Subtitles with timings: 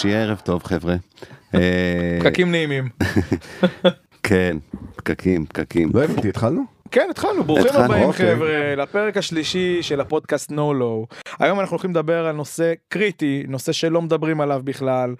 [0.00, 0.94] שיהיה ערב טוב חבר'ה.
[1.54, 2.88] אה, פקקים נעימים.
[4.22, 4.56] כן,
[4.96, 5.90] פקקים, פקקים.
[5.94, 6.62] לא הבנתי, התחלנו?
[6.90, 8.34] כן התחלנו ברוכים הבאים אוקיי.
[8.34, 11.06] חבר'ה לפרק השלישי של הפודקאסט נו לואו.
[11.38, 15.14] היום אנחנו הולכים לדבר על נושא קריטי נושא שלא מדברים עליו בכלל.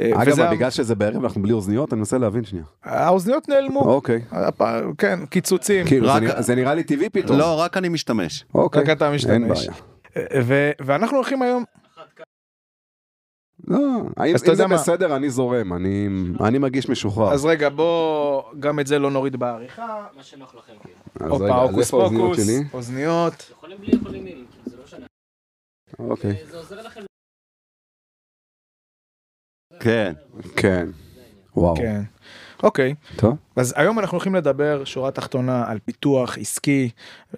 [0.00, 2.64] אה, אגב, וזה בגלל שזה בערב אנחנו בלי אוזניות, אני מנסה להבין שנייה.
[2.84, 3.80] האוזניות נעלמו.
[3.80, 4.20] אוקיי.
[4.98, 5.86] כן קיצוצים.
[5.86, 7.38] כאילו, זה רק- נראה- זה נראה לי טבעי פתאום.
[7.38, 8.44] לא, רק אני משתמש.
[8.54, 8.82] אוקיי.
[8.82, 9.32] רק אתה משתמש.
[9.32, 9.72] אין בעיה.
[10.44, 11.64] ו- ואנחנו הולכים היום
[13.66, 13.78] לא,
[14.16, 14.74] האם אם זה מה?
[14.74, 16.08] בסדר, אני זורם, אני
[16.40, 17.32] אני מרגיש משוחרר.
[17.32, 20.06] אז רגע בוא גם את זה לא נוריד בעריכה.
[20.16, 20.96] מה שנוח לכם, כאילו.
[21.34, 22.64] אז רגע, הופה אז הוקוס איפה האוזניות פוקוס שלי?
[22.74, 23.50] אוזניות.
[23.50, 25.06] יכולים בלי יכולים עם, כאילו, זה לא משנה.
[25.98, 26.46] אוקיי.
[26.50, 27.00] זה עוזר לכם.
[29.80, 30.12] כן.
[30.56, 30.88] כן.
[31.56, 31.76] וואו.
[31.76, 32.02] כן.
[32.62, 32.94] אוקיי.
[33.16, 33.36] טוב.
[33.58, 36.90] אז היום אנחנו הולכים לדבר שורה תחתונה על פיתוח עסקי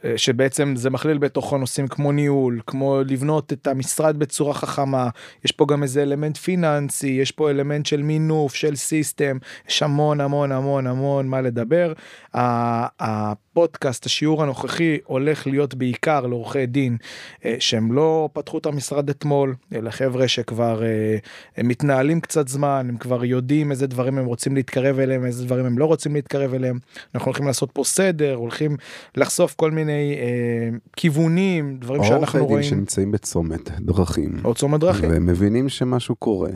[0.04, 5.08] אה, שבעצם זה מכליל בתוכו נושאים כמו ניהול כמו לבנות את המשרד בצורה חכמה
[5.44, 10.20] יש פה גם איזה אלמנט פיננסי יש פה אלמנט של מינוף של system יש המון
[10.20, 11.92] המון המון המון מה לדבר.
[12.34, 16.96] הפודקאסט השיעור הנוכחי הולך להיות בעיקר לעורכי דין
[17.44, 21.16] אה, שהם לא פתחו את המשרד אתמול אלא חבר'ה שכבר אה,
[21.64, 25.78] מתנהלים קצת זמן הם כבר יודעים איזה דברים הם רוצים להתקרב אליהם איזה דברים הם
[25.78, 26.78] לא רוצים להתקרב אליהם
[27.14, 28.76] אנחנו הולכים לעשות פה סדר הולכים
[29.16, 34.80] לחשוף כל מיני אה, כיוונים דברים עורכי שאנחנו דין רואים שנמצאים בצומת דרכים, או צומת
[34.80, 36.50] דרכים והם מבינים שמשהו קורה.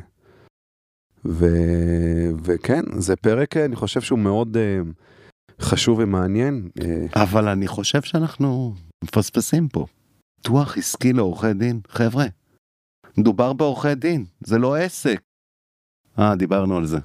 [1.26, 1.46] ו...
[2.44, 4.80] וכן, זה פרק, אני חושב שהוא מאוד אה,
[5.60, 6.68] חשוב ומעניין.
[6.82, 8.74] אה, אבל אני חושב שאנחנו
[9.04, 9.86] מפספסים פה.
[10.36, 12.24] פיתוח עסקי לעורכי דין, חבר'ה.
[13.18, 15.20] מדובר בעורכי דין, זה לא עסק.
[16.18, 16.98] אה, דיברנו על זה.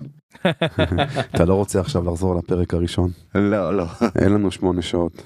[1.36, 3.10] אתה לא רוצה עכשיו לחזור לפרק הראשון?
[3.36, 3.86] לא, לא.
[4.22, 5.24] אין לנו שמונה שעות.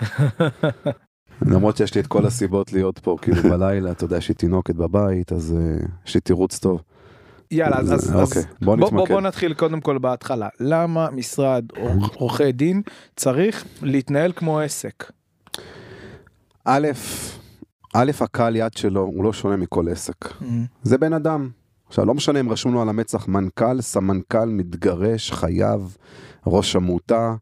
[1.42, 4.76] למרות שיש לי את כל הסיבות להיות פה, כאילו בלילה, אתה יודע, יש לי תינוקת
[4.76, 6.82] בבית, אז אה, יש לי תירוץ טוב.
[7.52, 9.08] יאללה אז, אז, אוקיי, אז בוא בוא, בוא.
[9.08, 12.82] בוא נתחיל קודם כל בהתחלה למה משרד עור- עורכי דין
[13.16, 15.12] צריך להתנהל כמו עסק.
[16.66, 16.88] א',
[17.94, 20.16] א', הקהל יד שלו הוא לא שונה מכל עסק.
[20.84, 21.50] זה בן אדם.
[21.94, 25.98] עכשיו, לא משנה אם רשום לו על המצח מנכ"ל, סמנכ"ל, מתגרש, חייב,
[26.48, 27.36] ראש עמותה,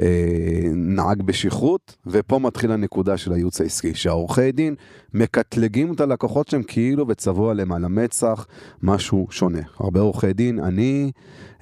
[0.00, 4.74] אה, נהג בשכרות, ופה מתחיל הנקודה של הייעוץ העסקי, שהעורכי דין
[5.14, 8.46] מקטלגים את הלקוחות שלהם כאילו וצבוע עליהם על המצח
[8.82, 9.62] משהו שונה.
[9.78, 11.10] הרבה עורכי דין, אני,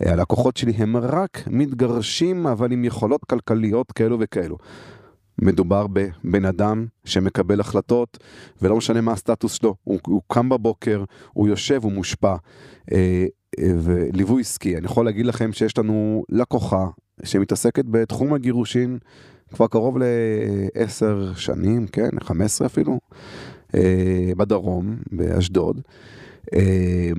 [0.05, 4.57] אה, הלקוחות שלי הם רק מתגרשים, אבל עם יכולות כלכליות כאלו וכאלו.
[5.39, 8.19] מדובר בבן אדם שמקבל החלטות,
[8.63, 12.37] ולא משנה מה הסטטוס שלו, הוא, הוא קם בבוקר, הוא יושב, הוא מושפע.
[12.93, 13.27] אה,
[13.59, 16.87] אה, וליווי עסקי, אני יכול להגיד לכם שיש לנו לקוחה
[17.25, 18.99] שמתעסקת בתחום הגירושין
[19.55, 22.99] כבר קרוב לעשר שנים, כן, 15 אפילו,
[23.75, 25.81] אה, בדרום, באשדוד.
[26.55, 27.11] אה,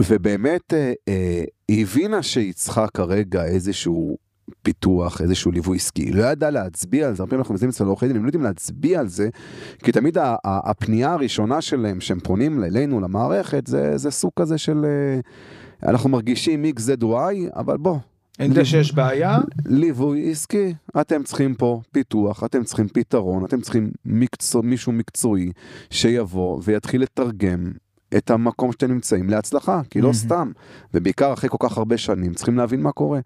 [0.00, 4.16] ובאמת אה, אה, היא הבינה שהיא צריכה כרגע איזשהו
[4.62, 6.12] פיתוח, איזשהו ליווי עסקי.
[6.12, 8.44] לא ידעה להצביע על זה, הרבה פעמים אנחנו מזמינים אצל עורכי דין, הם לא יודעים
[8.44, 9.28] להצביע על זה,
[9.84, 14.84] כי תמיד הפנייה הראשונה שלהם, שהם פונים אלינו, למערכת, זה, זה סוג כזה של...
[14.84, 15.20] אה,
[15.90, 17.04] אנחנו מרגישים XZY,
[17.56, 17.98] אבל בוא,
[18.40, 23.90] אני יודע שיש בעיה ליווי עסקי, אתם צריכים פה פיתוח, אתם צריכים פתרון, אתם צריכים
[24.04, 25.52] מקצוע, מישהו מקצועי
[25.90, 27.72] שיבוא ויתחיל לתרגם
[28.16, 30.12] את המקום שאתם נמצאים להצלחה, כי לא.
[30.12, 30.52] סתם,
[30.94, 33.20] ובעיקר אחרי כל כך הרבה שנים צריכים להבין מה קורה.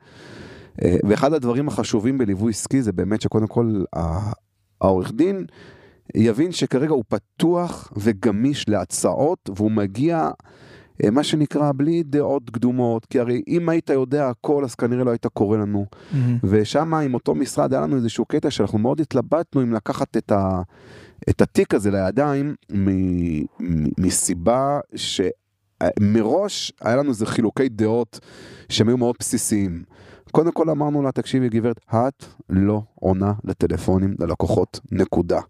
[0.85, 3.85] אה, ואחד הדברים החשובים בליווי עסקי זה באמת שקודם כל
[4.81, 5.47] העורך דין
[6.15, 10.31] יבין שכרגע הוא פתוח וגמיש להצעות והוא מגיע
[11.05, 15.11] אה, מה שנקרא בלי דעות קדומות כי הרי אם היית יודע הכל אז כנראה לא
[15.11, 15.87] היית קורא לנו
[16.45, 20.63] ושם עם אותו משרד היה לנו איזשהו קטע שאנחנו מאוד התלבטנו אם לקחת את, ה,
[21.31, 23.45] את התיק הזה לידיים מ, מ,
[23.99, 28.21] מסיבה שמראש היה לנו איזה חילוקי דעות
[28.69, 29.83] שהם היו מאוד בסיסיים.
[30.33, 35.41] קודם כל אמרנו לה, תקשיבי גברת, את לא עונה לטלפונים ללקוחות, נקודה.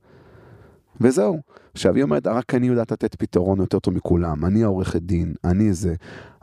[1.00, 1.40] וזהו.
[1.73, 5.73] עכשיו היא אומרת, רק אני יודעת לתת פתרון יותר טוב מכולם, אני העורכת דין, אני
[5.73, 5.94] זה.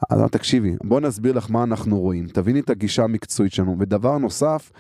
[0.10, 3.76] אז תקשיבי, בוא נסביר לך מה אנחנו רואים, תביני את הגישה המקצועית שלנו.
[3.80, 4.72] ודבר נוסף,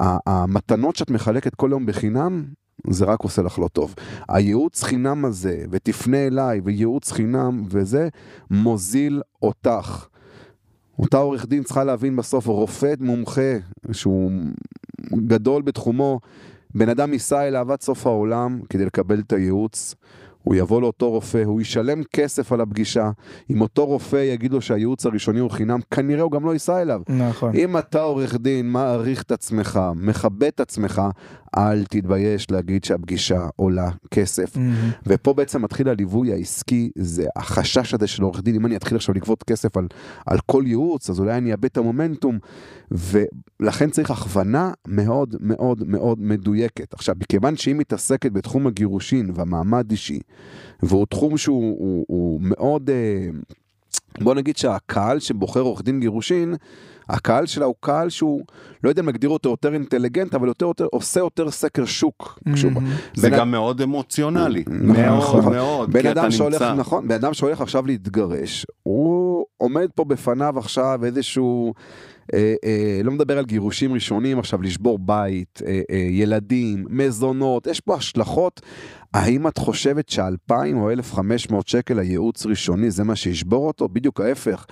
[0.00, 2.44] המתנות שאת מחלקת כל יום בחינם,
[2.90, 3.94] זה רק עושה לך לא טוב.
[4.28, 8.08] הייעוץ חינם הזה, ותפנה אליי, וייעוץ חינם וזה,
[8.50, 10.06] מוזיל אותך.
[10.98, 13.52] אותה עורך דין צריכה להבין בסוף, רופא מומחה,
[13.92, 14.30] שהוא
[15.12, 16.20] גדול בתחומו,
[16.74, 19.94] בן אדם ייסע אליו עד סוף העולם כדי לקבל את הייעוץ.
[20.42, 23.10] הוא יבוא לאותו רופא, הוא ישלם כסף על הפגישה.
[23.50, 27.00] אם אותו רופא יגיד לו שהייעוץ הראשוני הוא חינם, כנראה הוא גם לא ייסע אליו.
[27.08, 31.02] נכון אם אתה עורך דין, מעריך את עצמך, מכבד את עצמך,
[31.58, 34.56] אל תתבייש להגיד שהפגישה עולה כסף.
[34.56, 34.90] מהמם.
[35.06, 39.14] ופה בעצם מתחיל הליווי העסקי, זה החשש הזה של עורך דין, אם אני אתחיל עכשיו
[39.14, 39.86] לגבות כסף על,
[40.26, 42.38] על כל ייעוץ, אז אולי אני אאבד את המומנטום,
[42.90, 46.94] ולכן צריך הכוונה מאוד מאוד מאוד מדויקת.
[46.94, 50.20] עכשיו, מכיוון שהיא מתעסקת בתחום הגירושין והמעמד אישי,
[50.82, 53.28] והוא תחום שהוא הוא, הוא מאוד, אה,
[54.20, 56.54] בוא נגיד שהקהל שבוחר עורך דין גירושין,
[57.08, 58.42] הקהל שלה הוא קהל שהוא,
[58.84, 62.38] לא יודע אם נגדיר אותו יותר אינטליגנט, אבל יותר, יותר, עושה יותר סקר שוק.
[62.54, 62.90] כשהוא- מהמם.
[63.14, 64.64] זה בן- גם מאוד אמוציונלי.
[64.66, 65.54] נכון, מאוד נכון.
[65.54, 65.90] מאוד.
[65.92, 70.04] בן כי אתה אדם שהולך, נמצא- נכון, בן אדם שהולך עכשיו להתגרש, הוא עומד פה
[70.04, 71.74] בפניו עכשיו איזשהו,
[72.34, 77.80] אה, אה, לא מדבר על גירושים ראשונים עכשיו, לשבור בית, אה, אה, ילדים, מזונות, יש
[77.80, 78.60] פה השלכות.
[79.14, 83.88] האם את חושבת שאלפיים או אלף חמש מאות שקל הייעוץ ראשוני זה מה שישבור אותו?
[83.88, 84.66] בדיוק ההפך.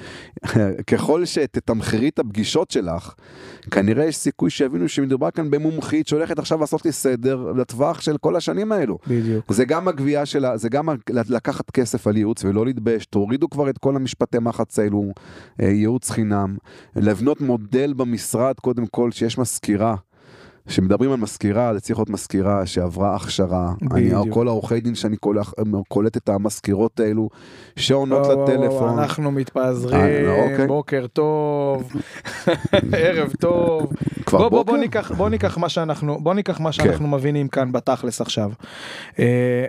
[0.90, 3.14] ככל שתתמחרי את הפגישות שלך,
[3.70, 8.36] כנראה יש סיכוי שיבינו שמדובר כאן במומחית שהולכת עכשיו לעשות לי סדר לטווח של כל
[8.36, 8.98] השנים האלו.
[9.06, 9.52] בדיוק.
[9.52, 13.78] זה גם הגבייה שלה, זה גם לקחת כסף על ייעוץ ולא להתבייש, תורידו כבר את
[13.78, 15.12] כל המשפטי מחץ האלו,
[15.62, 16.56] אה, ייעוץ חינם,
[16.96, 19.94] לבנות מודל במשרד קודם כל שיש מזכירה.
[20.68, 23.72] כשמדברים על מזכירה, זה צריך להיות מזכירה שעברה הכשרה.
[23.92, 24.10] אני.
[24.30, 25.54] כל העורכי דין שאני קולח-
[25.88, 27.28] קולט את המזכירות האלו,
[27.76, 28.68] שעונות וואו, לטלפון.
[28.88, 30.66] וואו, אנחנו מתפזרים, אה, לא, אוקיי.
[30.66, 31.92] בוקר טוב,
[32.98, 33.92] ערב טוב.
[34.26, 34.72] כבר בוא, בוא, בוקר?
[34.72, 36.72] בוא ניקח, בוא ניקח מה שאנחנו, בוא ניקח מה כן.
[36.72, 38.50] שאנחנו מבינים כאן בתכלס עכשיו.
[39.18, 39.64] אה,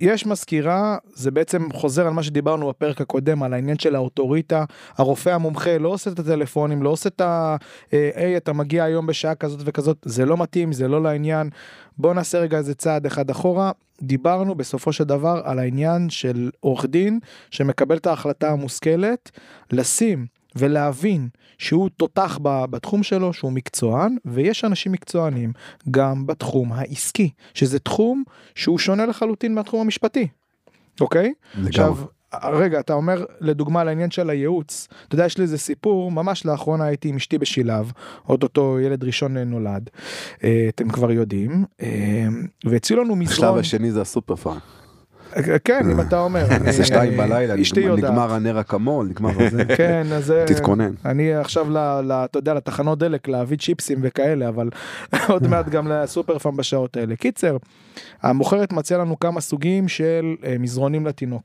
[0.00, 4.64] יש מזכירה, זה בעצם חוזר על מה שדיברנו בפרק הקודם, על העניין של האוטוריטה.
[4.96, 7.56] הרופא המומחה לא עושה את הטלפונים, לא עושה את ה...
[7.92, 11.50] אה, היי, אתה מגיע היום בשעה כזאת וכזאת, זה לא מתאים, זה לא לעניין.
[11.98, 13.70] בוא נעשה רגע איזה צעד אחד אחורה.
[14.02, 17.18] דיברנו בסופו של דבר על העניין של עורך דין
[17.50, 19.30] שמקבל את ההחלטה המושכלת,
[19.72, 21.28] לשים ולהבין
[21.58, 25.52] שהוא תותח בתחום שלו, שהוא מקצוען, ויש אנשים מקצוענים
[25.90, 28.24] גם בתחום העסקי, שזה תחום
[28.54, 30.28] שהוא שונה לחלוטין מהתחום המשפטי,
[31.00, 31.32] אוקיי?
[31.66, 31.96] עכשיו,
[32.34, 36.46] רגע, אתה אומר לדוגמה על העניין של הייעוץ, אתה יודע, יש לי איזה סיפור, ממש
[36.46, 37.92] לאחרונה הייתי עם אשתי בשילב,
[38.28, 39.90] אוטוטו ילד ראשון נולד,
[40.44, 42.26] אה, אתם כבר יודעים, אה,
[42.64, 44.58] והציעו לנו השלב מזרון, השני זה הסופר פארם.
[45.64, 47.54] כן, אם אתה אומר, זה שתיים בלילה,
[47.96, 49.64] נגמר- הנר אקמול, נגמר זה.
[49.76, 50.92] כן, אז אה, תתכונן.
[51.04, 51.66] אני עכשיו,
[52.10, 54.68] אתה יודע, לתחנות דלק להביא צ'יפסים וכאלה, אבל
[55.28, 57.16] עוד מעט גם לסופר פארם בשעות האלה.
[57.16, 57.56] קיצר,
[58.22, 61.42] המוכרת מציעה לנו כמה סוגים של אה, מזרונים לתינוק.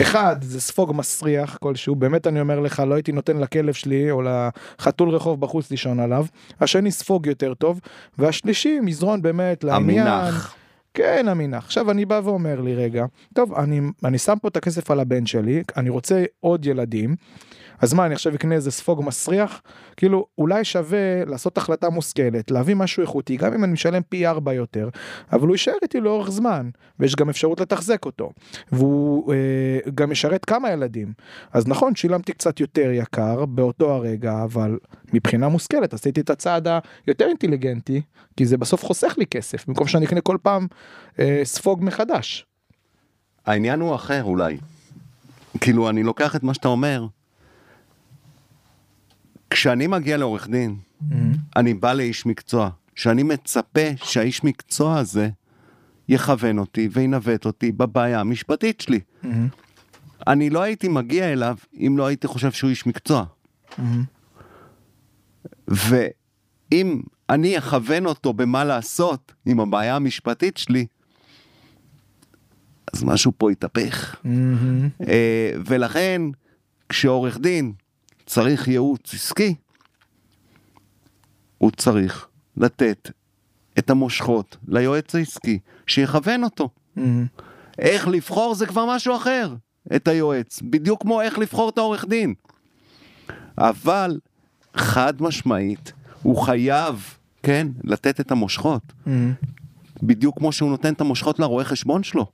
[0.00, 4.22] אחד, זה ספוג מסריח כלשהו, באמת אני אומר לך, לא הייתי נותן לכלב שלי או
[4.22, 6.26] לחתול רחוב בחוץ לישון עליו.
[6.60, 7.80] השני, ספוג יותר טוב.
[8.18, 10.06] והשלישי, מזרון באמת לעניין.
[10.06, 10.54] המינח.
[10.94, 11.64] כן, המינח.
[11.64, 13.04] עכשיו אני בא ואומר לי, רגע,
[13.34, 17.16] טוב, אני, אני שם פה את הכסף על הבן שלי, אני רוצה עוד ילדים,
[17.82, 19.62] אז מה, אני עכשיו אקנה איזה ספוג מסריח?
[19.96, 24.52] כאילו, אולי שווה לעשות החלטה מושכלת, להביא משהו איכותי, גם אם אני משלם פי ארבע
[24.52, 24.88] יותר,
[25.32, 28.30] אבל הוא יישאר איתי לאורך זמן, ויש גם אפשרות לתחזק אותו,
[28.72, 31.12] והוא אה, גם ישרת כמה ילדים.
[31.52, 34.78] אז נכון, שילמתי קצת יותר יקר באותו הרגע, אבל
[35.12, 36.68] מבחינה מושכלת עשיתי את הצעד
[37.06, 38.02] היותר אינטליגנטי,
[38.36, 40.66] כי זה בסוף חוסך לי כסף, במקום שאני אקנה כל פעם
[41.18, 42.46] אה, ספוג מחדש.
[43.46, 44.56] העניין הוא אחר אולי.
[45.60, 47.06] כאילו, אני לוקח את מה שאתה אומר.
[49.52, 50.76] כשאני מגיע לעורך דין,
[51.56, 55.28] אני בא לאיש מקצוע, שאני מצפה שהאיש מקצוע הזה
[56.08, 59.00] יכוון אותי וינווט אותי בבעיה המשפטית שלי.
[60.26, 63.24] אני לא הייתי מגיע אליו אם לא הייתי חושב שהוא איש מקצוע.
[65.68, 70.86] ואם אני אכוון אותו במה לעשות עם הבעיה המשפטית שלי,
[72.92, 74.16] אז משהו פה יתהפך.
[75.08, 76.22] אה, ולכן,
[76.88, 77.72] כשעורך דין
[78.32, 79.54] צריך ייעוץ עסקי,
[81.58, 83.10] הוא צריך לתת
[83.78, 86.68] את המושכות ליועץ העסקי שיכוון אותו.
[87.78, 89.54] איך לבחור זה כבר משהו אחר,
[89.96, 92.34] את היועץ, בדיוק כמו איך לבחור את העורך דין.
[93.58, 94.18] אבל
[94.74, 98.82] חד משמעית, הוא חייב, כן, לתת את המושכות.
[100.02, 102.26] בדיוק כמו שהוא נותן את המושכות לרואה חשבון שלו.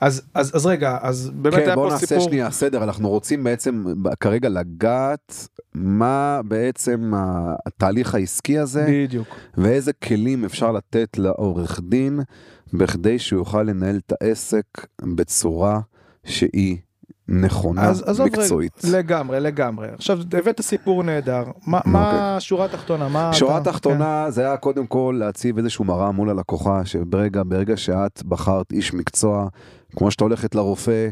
[0.00, 3.08] אז אז אז רגע אז באמת כן, היה בוא פה נעשה סיפור שנייה סדר, אנחנו
[3.08, 3.84] רוצים בעצם
[4.20, 7.12] כרגע לגעת מה בעצם
[7.66, 9.28] התהליך העסקי הזה, בדיוק.
[9.56, 12.20] ואיזה כלים אפשר לתת לעורך דין
[12.72, 14.66] בכדי שהוא יוכל לנהל את העסק
[15.02, 15.80] בצורה
[16.24, 16.76] שהיא
[17.28, 18.72] נכונה, אז עזוב מקצועית.
[18.84, 23.38] רגע, לגמרי לגמרי עכשיו הבאת סיפור נהדר מה מה השורה התחתונה מה אוקיי.
[23.38, 28.22] שורה אתה- תחתונה זה היה קודם כל להציב איזשהו מראה מול הלקוחה שברגע ברגע שאת
[28.24, 29.48] בחרת איש מקצוע
[29.96, 31.08] כמו שאתה הולכת לרופא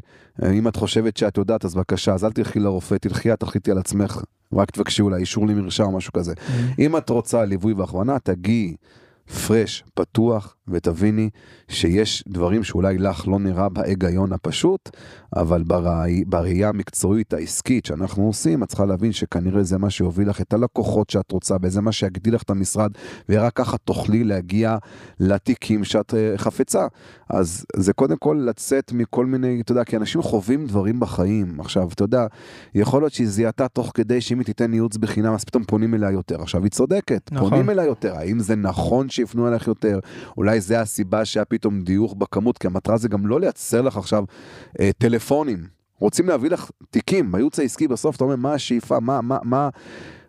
[0.52, 3.79] אם את חושבת שאת יודעת אז בבקשה אז אל תלכי לרופא תלכי את תחליטי על
[3.79, 4.23] עצמך
[4.55, 6.33] רק תבקשי אולי אישור למרשם או משהו כזה.
[6.79, 8.75] אם את רוצה ליווי והכוונה, תגיעי
[9.30, 11.30] פרש, פתוח, ותביני
[11.68, 14.90] שיש דברים שאולי לך לא נראה בהיגיון הפשוט,
[15.37, 20.40] אבל בראי, בראייה המקצועית העסקית שאנחנו עושים, את צריכה להבין שכנראה זה מה שיוביל לך
[20.40, 22.90] את הלקוחות שאת רוצה, וזה מה שיגדיל לך את המשרד,
[23.28, 24.76] ורק ככה תוכלי להגיע
[25.20, 26.87] לתיקים שאת אה, חפצה.
[27.30, 31.60] אז זה קודם כל לצאת מכל מיני, אתה יודע, כי אנשים חווים דברים בחיים.
[31.60, 32.26] עכשיו, אתה יודע,
[32.75, 36.10] יכול להיות שהיא זיהתה תוך כדי שאם היא תיתן ייעוץ בחינם, אז פתאום פונים אליה
[36.10, 36.42] יותר.
[36.42, 37.50] עכשיו, היא צודקת, נכון.
[37.50, 38.16] פונים אליה יותר.
[38.16, 39.98] האם זה נכון שיפנו אליך יותר?
[40.36, 44.24] אולי זה הסיבה שהיה פתאום דיוך בכמות, כי המטרה זה גם לא לייצר לך עכשיו
[44.80, 45.66] אה, טלפונים.
[45.98, 49.68] רוצים להביא לך תיקים, בייעוץ העסקי בסוף אתה אומר מה השאיפה, מה, מה, מה,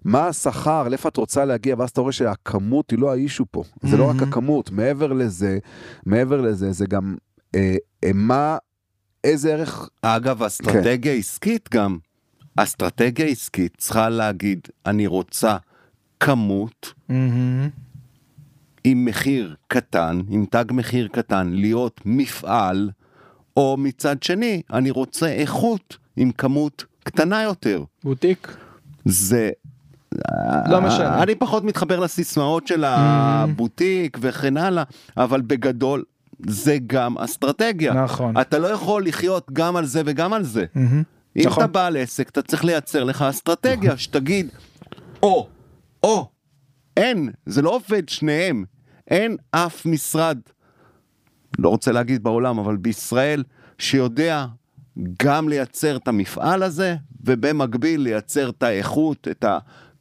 [0.06, 3.64] מה השכר, לאיפה את רוצה להגיע, ואז אתה רואה שהכמות היא לא האישו פה.
[3.84, 4.30] זה לא רק מהמם.
[4.30, 5.60] הכמות, מעבר לזה,
[6.06, 7.16] מעבר לזה, זה גם
[7.56, 8.58] אה, אה, מה,
[9.24, 11.98] איזה ערך, אגב, אסטרטגיה עסקית גם,
[12.56, 15.58] אסטרטגיה עסקית צריכה להגיד, אני רוצה
[16.20, 17.70] כמות מהמם.
[18.84, 22.90] עם מחיר קטן, עם תג מחיר קטן, להיות מפעל,
[23.58, 27.84] או מצד שני, אני רוצה איכות עם כמות קטנה יותר.
[28.04, 28.58] בוטיק.
[29.06, 29.50] זה...
[30.70, 31.24] לא משנה.
[31.24, 34.84] אני פחות מתחבר לסיסמאות של הבוטיק וכן הלאה,
[35.18, 36.04] אבל בגדול
[36.48, 37.94] זה גם אסטרטגיה.
[37.94, 38.38] נכון.
[38.38, 40.66] אתה לא יכול לחיות גם על זה וגם על זה.
[40.76, 41.04] מהמם.
[41.38, 41.64] אם נכון.
[41.64, 44.48] אתה בעל עסק, אתה צריך לייצר לך אסטרטגיה שתגיד,
[45.24, 45.48] או,
[46.04, 46.30] או,
[46.98, 48.66] אין, זה לא עובד שניהם.
[49.08, 50.38] אין אף משרד,
[51.60, 53.44] לא רוצה להגיד בעולם, אבל בישראל,
[53.78, 54.46] שיודע
[55.24, 59.46] גם לייצר את המפעל הזה, ובמקביל לייצר את האיכות, את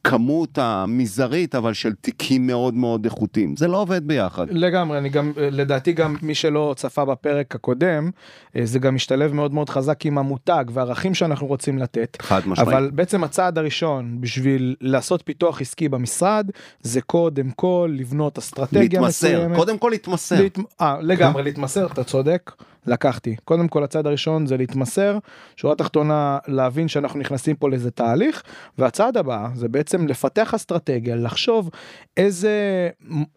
[0.05, 3.57] הכמות המזערית, אבל של תיקים מאוד מאוד איכותיים.
[3.57, 4.47] זה לא עובד ביחד.
[4.51, 8.11] לגמרי, אני גם, לדעתי גם מי שלא צפה בפרק הקודם,
[8.57, 12.17] אה, זה גם משתלב מאוד מאוד חזק עם המותג והערכים שאנחנו רוצים לתת.
[12.23, 12.69] חד משמעית.
[12.69, 19.29] אבל בעצם הצעד הראשון בשביל לעשות פיתוח עסקי במשרד, זה קודם כל לבנות אסטרטגיה להתמסר,
[19.29, 19.57] מסוימת.
[19.57, 20.43] קודם כל להתמסר.
[20.43, 20.59] להת...
[20.81, 22.53] אה, לגמרי, להתמסר, אתה צודק,
[22.87, 23.37] לקחתי.
[23.45, 25.19] קודם כל הצעד הראשון זה להתמסר,
[25.57, 28.43] שורה תחתונה להבין שאנחנו נכנסים פה לאיזה תהליך,
[28.79, 31.71] והצעד הבא זה בעצם לפתח אסטרטגיה, לחשוב
[32.17, 32.89] איזה,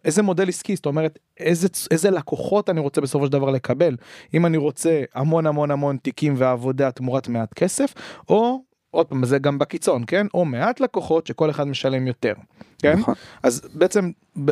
[0.04, 3.96] איזה מודל עסקי, זאת אומרת, איזה, איזה לקוחות אני רוצה בסופו של דבר לקבל.
[4.34, 7.94] אם אני רוצה המון המון המון תיקים ועבודה תמורת מעט כסף,
[8.28, 8.62] או
[8.94, 12.34] עוד פעם זה גם בקיצון כן או מעט לקוחות שכל אחד משלם יותר
[12.78, 13.14] כן נכון.
[13.42, 14.10] אז בעצם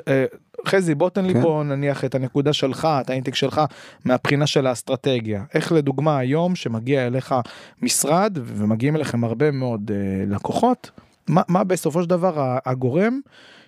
[0.09, 0.25] אה,
[0.67, 1.43] חזי בוא תן לי כן.
[1.43, 3.61] פה נניח את הנקודה שלך את האינטק שלך
[4.05, 7.35] מהבחינה של האסטרטגיה איך לדוגמה היום שמגיע אליך
[7.83, 10.91] משרד ומגיעים אליכם הרבה מאוד אה, לקוחות
[11.29, 13.21] מה, מה בסופו של דבר הגורם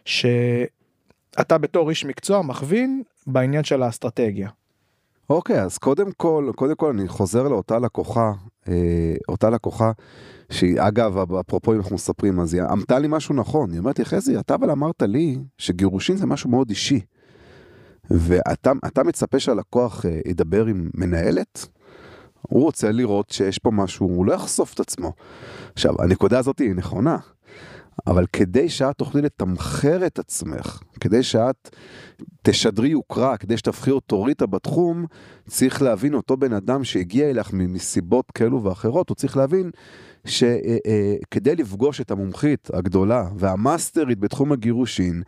[0.05, 4.49] שאתה בתור איש מקצוע מכווין בעניין של האסטרטגיה.
[5.31, 8.33] אוקיי, אז קודם כל, קודם כל אני חוזר לאותה לקוחה,
[9.29, 9.93] אותה לקוחה,
[10.51, 14.05] שהיא, אגב, אפרופו אם אנחנו מספרים, אז היא אמתה לי משהו נכון, היא אומרת לי,
[14.05, 17.01] חזי, אתה אבל אמרת לי שגירושין זה משהו מאוד אישי,
[18.11, 21.67] ואתה אתה מצפה שהלקוח אה, ידבר עם מנהלת?
[22.41, 25.13] הוא רוצה לראות שיש פה משהו, הוא לא יחשוף את עצמו.
[25.73, 27.19] עכשיו, הנקודה הזאת היא נכונה,
[28.07, 31.77] אבל כדי שאת תוכלי לתמחר את עצמך, כדי שאת
[32.43, 35.07] תשדרי יוקרה, כדי שתהפכי אוטוריטה בתחום,
[35.49, 39.71] צריך להבין אותו בן אדם שהגיע אלייך מסיבות כאלו ואחרות, הוא צריך להבין
[40.25, 45.23] שכדי לפגוש את המומחית הגדולה והמאסטרית בתחום הגירושין,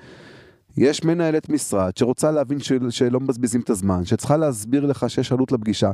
[0.76, 5.52] יש מנהלת משרד שרוצה להבין של, שלא מבזבזים את הזמן, שצריכה להסביר לך שיש עלות
[5.52, 5.90] לפגישה.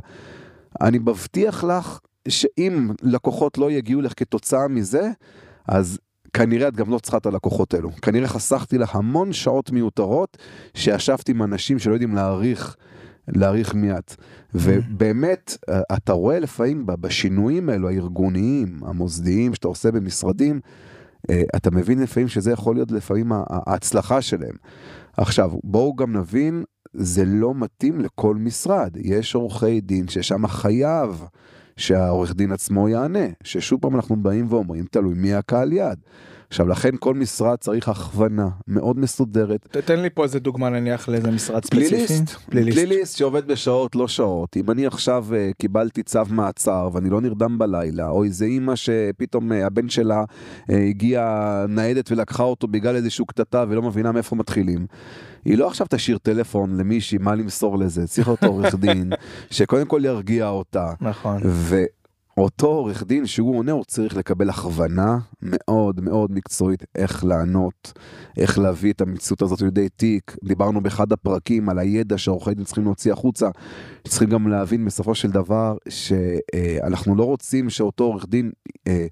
[0.81, 5.11] אני מבטיח לך שאם לקוחות לא יגיעו לך כתוצאה מזה,
[5.67, 5.99] אז
[6.33, 7.91] כנראה את גם לא צריכה את הלקוחות האלו.
[8.01, 10.37] כנראה חסכתי לך המון שעות מיותרות
[10.73, 12.75] שישבתי עם אנשים שלא יודעים להעריך,
[13.27, 14.03] להעריך מיד.
[14.55, 20.59] ובאמת, אה, אתה רואה לפעמים בשינויים האלו, הארגוניים, המוסדיים, שאתה עושה במשרדים,
[21.29, 24.55] אה, אתה מבין לפעמים שזה יכול להיות לפעמים ההצלחה שלהם.
[25.17, 26.63] עכשיו, בואו גם נבין,
[26.93, 28.97] זה לא מתאים לכל משרד.
[28.97, 31.25] יש עורכי דין ששם חייב
[31.77, 35.99] שהעורך דין עצמו יענה, ששוב פעם אנחנו באים ואומרים, תלוי מי הקהל יעד.
[36.49, 39.67] עכשיו, לכן כל משרד צריך הכוונה מאוד מסודרת.
[39.71, 41.89] תתן לי פה איזה דוגמה נניח לאיזה משרד ספציפי.
[41.89, 44.57] פליליסט, פליליסט שעובד בשעות לא שעות.
[44.57, 49.51] אם אני עכשיו uh, קיבלתי צו מעצר ואני לא נרדם בלילה, או איזה אימא שפתאום
[49.51, 54.85] uh, הבן שלה uh, הגיע ניידת ולקחה אותו בגלל איזשהו קטטה ולא מבינה מאיפה מתחילים.
[55.45, 59.13] היא לא עכשיו תשאיר טלפון למישהי מה למסור לזה, צריך להיות עורך דין
[59.51, 60.93] שקודם כל ירגיע אותה.
[61.01, 61.41] נכון.
[62.37, 67.93] ואותו עורך דין שהוא עונה הוא צריך לקבל הכוונה מאוד מאוד מקצועית איך לענות,
[68.37, 70.35] איך להביא את המציאות הזאת לידי תיק.
[70.43, 73.49] דיברנו באחד הפרקים על הידע שעורכי דין צריכים להוציא החוצה.
[74.07, 78.51] צריכים גם להבין בסופו של דבר שאנחנו לא רוצים שאותו עורך דין
[78.87, 79.07] אה,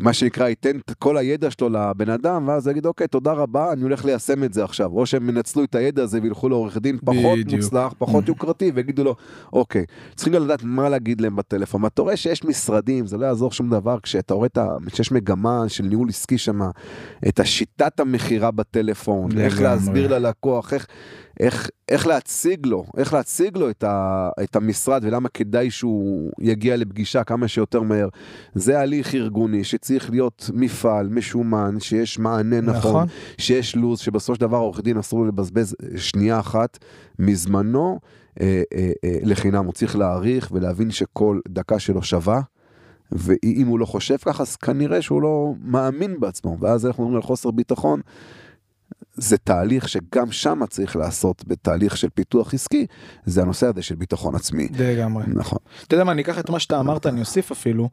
[0.00, 3.82] מה שנקרא ייתן את כל הידע שלו לבן אדם ואז יגיד אוקיי תודה רבה אני
[3.82, 7.38] הולך ליישם את זה עכשיו או שהם ינצלו את הידע הזה וילכו לעורך דין פחות
[7.38, 7.62] בדיוק.
[7.62, 9.14] מוצלח פחות יוקרתי ויגידו לו
[9.52, 13.52] אוקיי צריכים גם לדעת מה להגיד להם בטלפון אתה רואה שיש משרדים זה לא יעזור
[13.52, 14.48] שום דבר כשאתה רואה
[14.94, 16.60] שיש מגמה של ניהול עסקי שם
[17.28, 19.60] את השיטת המכירה בטלפון איך.
[19.60, 20.86] להסביר ללקוח איך
[21.40, 26.76] איך, איך להציג לו, איך להציג לו את, ה, את המשרד ולמה כדאי שהוא יגיע
[26.76, 28.08] לפגישה כמה שיותר מהר.
[28.54, 33.06] זה הליך ארגוני שצריך להיות מפעל משומן, שיש מענה נכון, נכון.
[33.38, 36.78] שיש לו"ז, שבסופו של דבר עורך דין אסור לבזבז שנייה אחת
[37.18, 37.98] מזמנו
[38.40, 42.40] אה, אה, אה, לחינם, הוא צריך להעריך ולהבין שכל דקה שלו שווה.
[43.12, 47.22] ואם הוא לא חושב ככה, אז כנראה שהוא לא מאמין בעצמו, ואז אנחנו מדברים על
[47.22, 48.00] חוסר ביטחון.
[49.18, 52.86] זה תהליך שגם שם צריך לעשות בתהליך של פיתוח עסקי,
[53.24, 54.68] זה הנושא הזה של ביטחון עצמי.
[54.78, 55.24] לגמרי.
[55.26, 55.58] נכון.
[55.86, 57.88] אתה יודע מה, אני אקח את מה שאתה אמרת, אני אוסיף אפילו.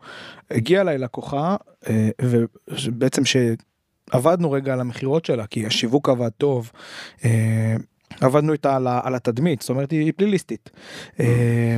[0.52, 1.56] הגיעה אליי לקוחה,
[1.90, 6.72] אה, ובעצם שעבדנו רגע על המכירות שלה, כי השיווק עבד טוב.
[8.22, 10.70] עבדנו איתה על, על התדמית, זאת אומרת היא פליליסטית.
[11.20, 11.78] אה,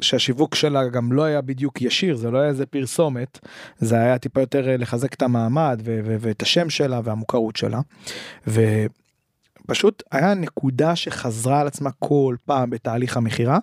[0.00, 3.38] שהשיווק שלה גם לא היה בדיוק ישיר, זה לא היה איזה פרסומת,
[3.78, 5.80] זה היה טיפה יותר אה, לחזק את המעמד
[6.20, 7.80] ואת השם שלה והמוכרות שלה.
[8.46, 13.58] ופשוט היה נקודה שחזרה על עצמה כל פעם בתהליך המכירה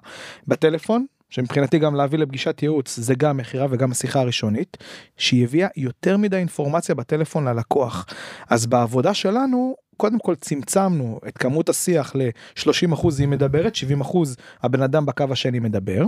[0.47, 4.77] בטלפון שמבחינתי גם להביא לפגישת ייעוץ זה גם מכירה וגם השיחה הראשונית
[5.17, 8.05] שהיא הביאה יותר מדי אינפורמציה בטלפון ללקוח.
[8.49, 14.35] אז בעבודה שלנו קודם כל צמצמנו את כמות השיח ל-30 אחוז היא מדברת 70 אחוז
[14.63, 16.05] הבן אדם בקו השני מדבר.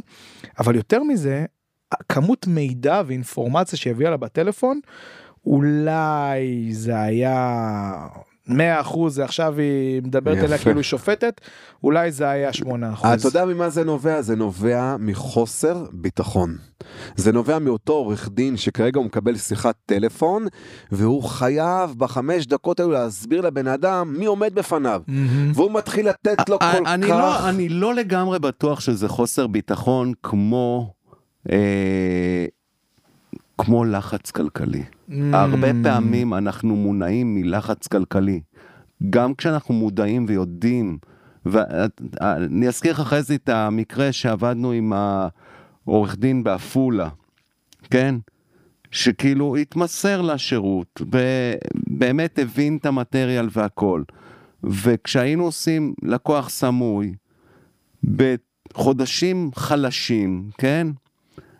[0.59, 1.45] אבל יותר מזה
[2.09, 4.79] כמות מידע ואינפורמציה שהביאה לה בטלפון
[5.45, 8.07] אולי זה היה
[8.49, 10.57] 100 אחוז זה עכשיו היא מדברת אליה.
[10.57, 11.41] כאילו היא שופטת
[11.83, 13.09] אולי זה היה 8 אחוז.
[13.11, 14.21] אתה יודע ממה זה נובע?
[14.21, 16.57] זה נובע מחוסר ביטחון.
[17.15, 20.47] זה נובע מאותו עורך דין שכרגע הוא מקבל שיחת טלפון,
[20.91, 25.01] והוא חייב בחמש דקות האלו להסביר לבן אדם מי עומד בפניו.
[25.07, 25.51] מהמם.
[25.55, 27.09] והוא מתחיל לתת לו כל אני כך...
[27.09, 30.93] לא, אני לא לגמרי בטוח שזה חוסר ביטחון כמו,
[31.51, 32.45] אה,
[33.59, 34.83] כמו לחץ כלכלי.
[35.33, 38.41] הרבה פעמים אנחנו מונעים מלחץ כלכלי.
[39.09, 40.97] גם כשאנחנו מודעים ויודעים,
[41.45, 47.09] ואני אזכיר לך אחרי זה את המקרה שעבדנו עם העורך דין בעפולה,
[47.91, 48.15] כן?
[48.91, 54.03] שכאילו התמסר לשירות, ובאמת הבין את המטריאל והכל.
[54.63, 57.13] וכשהיינו עושים לקוח סמוי,
[58.03, 60.87] בחודשים חלשים, כן?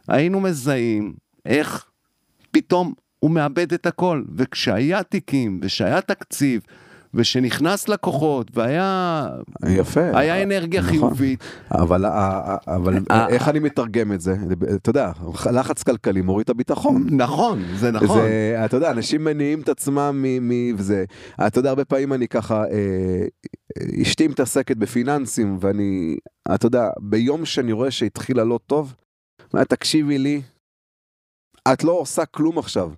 [0.07, 1.13] היינו מזהים
[1.45, 1.88] איך
[2.51, 6.61] פתאום הוא מאבד את הכל, וכשהיה תיקים, ושהיה תקציב,
[7.13, 9.29] ושנכנס לקוחות, והיה
[9.69, 10.17] יפה.
[10.17, 10.91] היה אנרגיה נכון.
[10.91, 12.05] חיובית, אבל,
[12.67, 12.97] אבל
[13.29, 14.35] איך אני מתרגם את זה?
[14.75, 15.11] אתה יודע,
[15.53, 17.07] לחץ כלכלי מוריד את הביטחון.
[17.11, 18.21] נכון, זה נכון.
[18.21, 21.05] זה, אתה יודע, אנשים מניעים את עצמם מזה.
[21.47, 23.25] אתה יודע, הרבה פעמים אני ככה, אה,
[24.01, 26.17] אשתי מתעסקת בפיננסים, ואני,
[26.55, 28.95] אתה יודע, ביום שאני רואה שהתחילה לא טוב,
[29.67, 30.41] תקשיבי לי,
[31.73, 32.89] את לא עושה כלום עכשיו.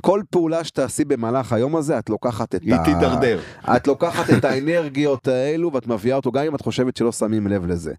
[0.00, 3.38] כל פעולה שתעשי במהלך היום הזה, את לוקחת את היא תידרדר.
[3.76, 7.66] את לוקחת את האנרגיות האלו ואת מביאה אותו גם אם את חושבת שלא שמים לב
[7.66, 7.92] לזה.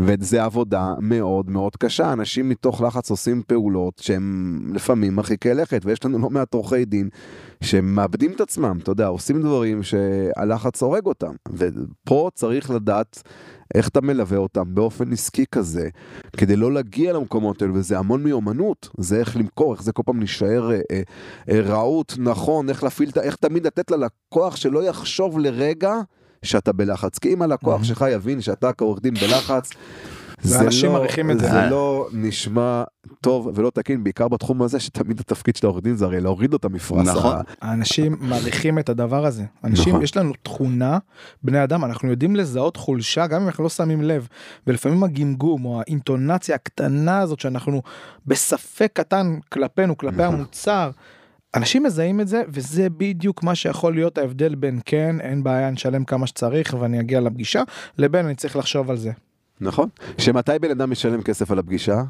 [0.00, 6.04] וזה עבודה מאוד מאוד קשה, אנשים מתוך לחץ עושים פעולות שהם לפעמים מרחיקי לכת, ויש
[6.04, 7.08] לנו לא מעט עורכי דין
[7.60, 13.22] שמאבדים את עצמם, אתה יודע, עושים דברים שהלחץ הורג אותם, ופה צריך לדעת
[13.74, 15.88] איך אתה מלווה אותם באופן עסקי כזה,
[16.36, 20.18] כדי לא להגיע למקומות האלו, וזה המון מיומנות, זה איך למכור, איך זה כל פעם
[20.18, 21.02] להישאר אה, אה,
[21.48, 25.94] אה, רהוט, נכון, איך להפעיל, איך תמיד לתת ללקוח שלא יחשוב לרגע
[26.42, 27.84] שאתה בלחץ, כי אם הלקוח.
[27.84, 29.70] שלך יבין שאתה כעורך דין בלחץ,
[30.44, 31.48] ואנשים לא, מעריכים את זה.
[31.48, 32.82] זה לא נשמע
[33.20, 36.56] טוב ולא תקין, בעיקר בתחום הזה שתמיד התפקיד של העורך דין זה הרי להוריד לו
[36.56, 37.08] את המפרש.
[37.08, 37.36] נכון.
[37.60, 39.44] האנשים מעריכים את הדבר הזה.
[39.64, 40.02] אנשים, נכון.
[40.02, 40.98] יש לנו תכונה,
[41.42, 44.28] בני אדם, אנחנו יודעים לזהות חולשה גם אם אנחנו לא שמים לב.
[44.66, 47.82] ולפעמים הגמגום או האינטונציה הקטנה הזאת שאנחנו
[48.26, 50.34] בספק קטן כלפינו, כלפי נכון.
[50.34, 50.90] המוצר.
[51.54, 56.04] אנשים מזהים את זה וזה בדיוק מה שיכול להיות ההבדל בין כן אין בעיה נשלם
[56.04, 57.62] כמה שצריך ואני אגיע לפגישה
[57.98, 59.12] לבין אני צריך לחשוב על זה.
[59.60, 59.88] נכון.
[60.18, 62.02] שמתי בן אדם משלם כסף על הפגישה?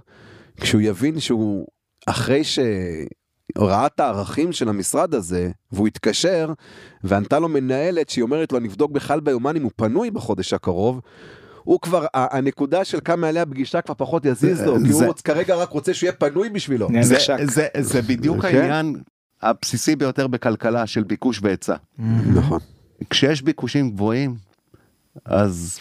[0.60, 1.66] כשהוא יבין שהוא,
[2.06, 6.52] אחרי שראה את הערכים של המשרד הזה, והוא התקשר,
[7.04, 11.00] וענתה לו מנהלת שהיא אומרת לו, נבדוק בכלל ביומן אם הוא פנוי בחודש הקרוב,
[11.62, 15.70] הוא כבר, הנקודה של כמה עליה פגישה כבר פחות יזיז לו, כי הוא כרגע רק
[15.70, 16.88] רוצה שהוא יהיה פנוי בשבילו.
[17.80, 18.56] זה בדיוק כן.
[18.56, 18.96] העניין
[19.42, 21.76] הבסיסי ביותר בכלכלה של ביקוש והיצע.
[22.34, 22.58] נכון.
[23.10, 24.34] כשיש ביקושים גבוהים,
[25.24, 25.80] אז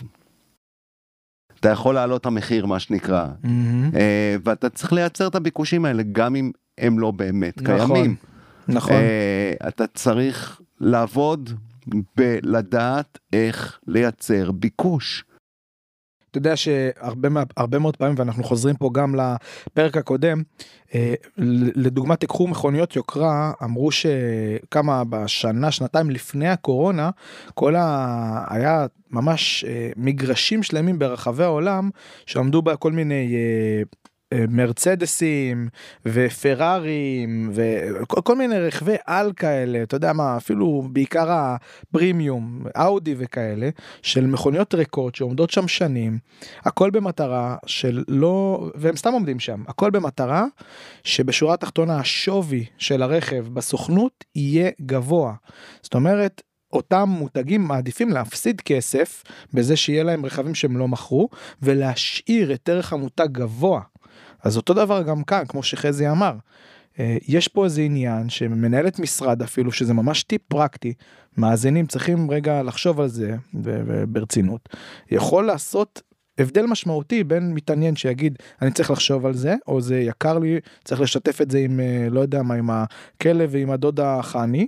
[1.63, 3.28] אתה יכול להעלות את המחיר, מה שנקרא.
[3.95, 7.78] אה, ואתה צריך לייצר את הביקושים האלה, גם אם הם לא באמת נכון.
[7.78, 8.15] קיימים.
[8.67, 8.95] נכון.
[8.95, 11.49] אה, אתה צריך לעבוד
[12.17, 15.23] בלדעת איך לייצר ביקוש.
[16.34, 20.41] אתה יודע שהרבה מאוד פעמים ואנחנו חוזרים פה גם לפרק הקודם
[20.96, 21.13] אה,
[21.76, 27.10] לדוגמה תיקחו מכוניות יוקרה אמרו שכמה בשנה שנתיים לפני הקורונה
[27.54, 28.46] כל ה...
[28.50, 31.89] היה ממש אה, מגרשים שלמים ברחבי העולם
[32.26, 33.36] שעמדו בה כל מיני.
[34.50, 35.69] מרצדסים
[36.06, 43.69] ופרארים וכל כל מיני רכבי על כאלה אתה יודע מה אפילו בעיקר הפרימיום אאודי וכאלה
[44.02, 46.17] של מכוניות ריקות שעומדות שם שנים
[46.65, 50.46] הכל במטרה של לא והם סתם עומדים שם הכל במטרה
[51.04, 55.34] שבשורה התחתונה השווי של הרכב בסוכנות יהיה גבוה
[55.82, 56.41] זאת אומרת.
[56.74, 61.30] אותם מותגים מעדיפים להפסיד כסף בזה שיהיה להם רכבים שהם לא מכרו
[61.62, 63.82] ולהשאיר את ערך המותג גבוה.
[64.43, 66.34] אז אותו דבר גם כאן כמו שחזי אמר.
[66.99, 70.93] אה, יש פה איזה עניין שמנהלת משרד אפילו שזה ממש טיפ פרקטי
[71.38, 74.69] מאזינים צריכים רגע לחשוב על זה וברצינות
[75.12, 76.01] יכול לעשות
[76.38, 81.02] הבדל משמעותי בין מתעניין שיגיד אני צריך לחשוב על זה או זה יקר לי צריך
[81.02, 84.67] לשתף את זה עם אה, לא יודע מה עם הכלב ועם הדוד החני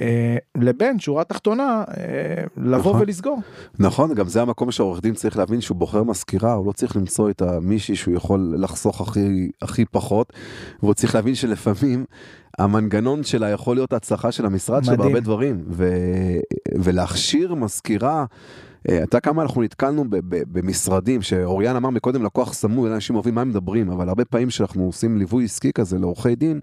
[0.00, 3.00] אה, לבין שורה תחתונה אה, לבוא נכון.
[3.00, 3.38] ולסגור.
[3.78, 7.30] נכון, גם זה המקום שהעורך דין צריך להבין שהוא בוחר מזכירה, הוא לא צריך למצוא
[7.30, 10.32] את המישהי שהוא יכול לחסוך הכי, הכי פחות,
[10.82, 12.04] והוא צריך להבין שלפעמים
[12.58, 15.12] המנגנון שלה יכול להיות ההצלחה של המשרד שלו מדהים.
[15.12, 15.90] בהרבה דברים, ו,
[16.74, 18.24] ולהכשיר מזכירה.
[18.88, 23.48] אה, אתה כמה אנחנו נתקלנו במשרדים שאוריאן אמר מקודם לקוח סמוי אנשים אוהבים מה הם
[23.48, 26.60] מדברים אבל הרבה פעמים שאנחנו עושים ליווי עסקי כזה לעורכי דין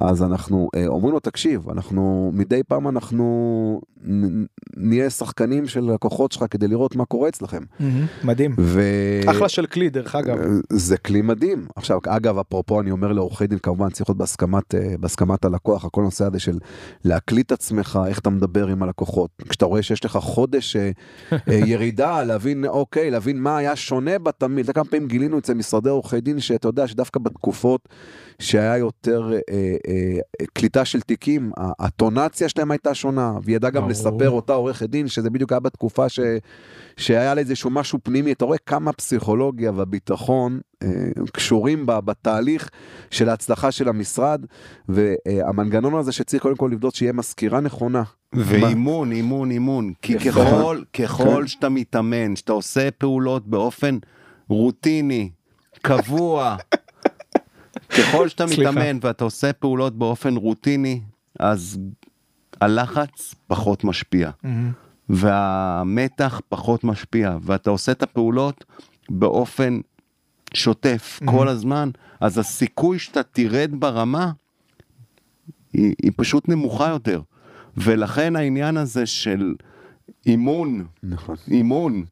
[0.00, 3.80] אז אנחנו אה, אומרים לו תקשיב אנחנו מדי פעם אנחנו
[4.76, 7.62] נהיה שחקנים של לקוחות שלך כדי לראות מה קורה אצלכם.
[8.24, 8.54] מדהים.
[8.58, 8.82] ו...
[9.26, 10.38] אחלה של כלי דרך אגב.
[10.72, 11.66] זה כלי מדהים.
[11.76, 16.02] עכשיו, אגב, אפרופו, אני אומר לעורכי דין, כמובן צריך להיות בהסכמת, אה, בהסכמת הלקוח, הכל
[16.02, 16.58] נושא הזה של
[17.04, 19.30] להקליט עצמך, איך אתה מדבר עם הלקוחות.
[19.48, 20.90] כשאתה רואה שיש לך חודש אה,
[21.32, 21.38] אה,
[21.72, 24.64] ירידה, להבין, אוקיי, להבין מה היה שונה בתמיד.
[24.64, 27.88] אתה כמה פעמים גילינו אצל משרדי עורכי דין, שאתה יודע שדווקא בתקופות
[28.40, 29.76] שהיה יותר אה, אה,
[30.52, 33.88] קליטה של תיקים, הטונציה שלהם הייתה שונה, והיא ידעה גם.
[33.88, 36.20] לספר אותה עורכת דין, שזה בדיוק היה בתקופה ש...
[36.96, 40.88] שהיה לה איזשהו משהו פנימי, אתה רואה כמה הפסיכולוגיה והביטחון אה,
[41.32, 42.70] קשורים ב- בתהליך
[43.10, 44.44] של ההצלחה של המשרד,
[44.88, 48.02] והמנגנון הזה שצריך קודם כל לבדוק שיהיה מזכירה נכונה.
[48.32, 49.92] ואימון, אימון, אימון.
[50.02, 50.18] כי.
[50.18, 51.46] ככל, ככל כן.
[51.46, 53.98] שאתה מתאמן, שאתה עושה פעולות באופן
[54.48, 55.30] רוטיני,
[55.82, 56.56] קבוע,
[57.98, 58.44] ככל שאתה.
[58.46, 61.00] מתאמן ואתה עושה פעולות באופן רוטיני,
[61.38, 61.78] אז
[62.60, 64.30] הלחץ פחות משפיע.
[64.42, 64.72] מהמם.
[65.08, 68.64] והמתח פחות משפיע, ואתה עושה את הפעולות
[69.10, 69.80] באופן
[70.54, 71.30] שוטף Mhm.
[71.30, 74.32] כל הזמן, אז הסיכוי שאתה תרד ברמה
[75.72, 77.20] היא, היא פשוט נמוכה יותר.
[77.76, 79.54] ולכן העניין הזה של
[80.26, 81.36] אימון, נכון.
[81.50, 82.04] אימון,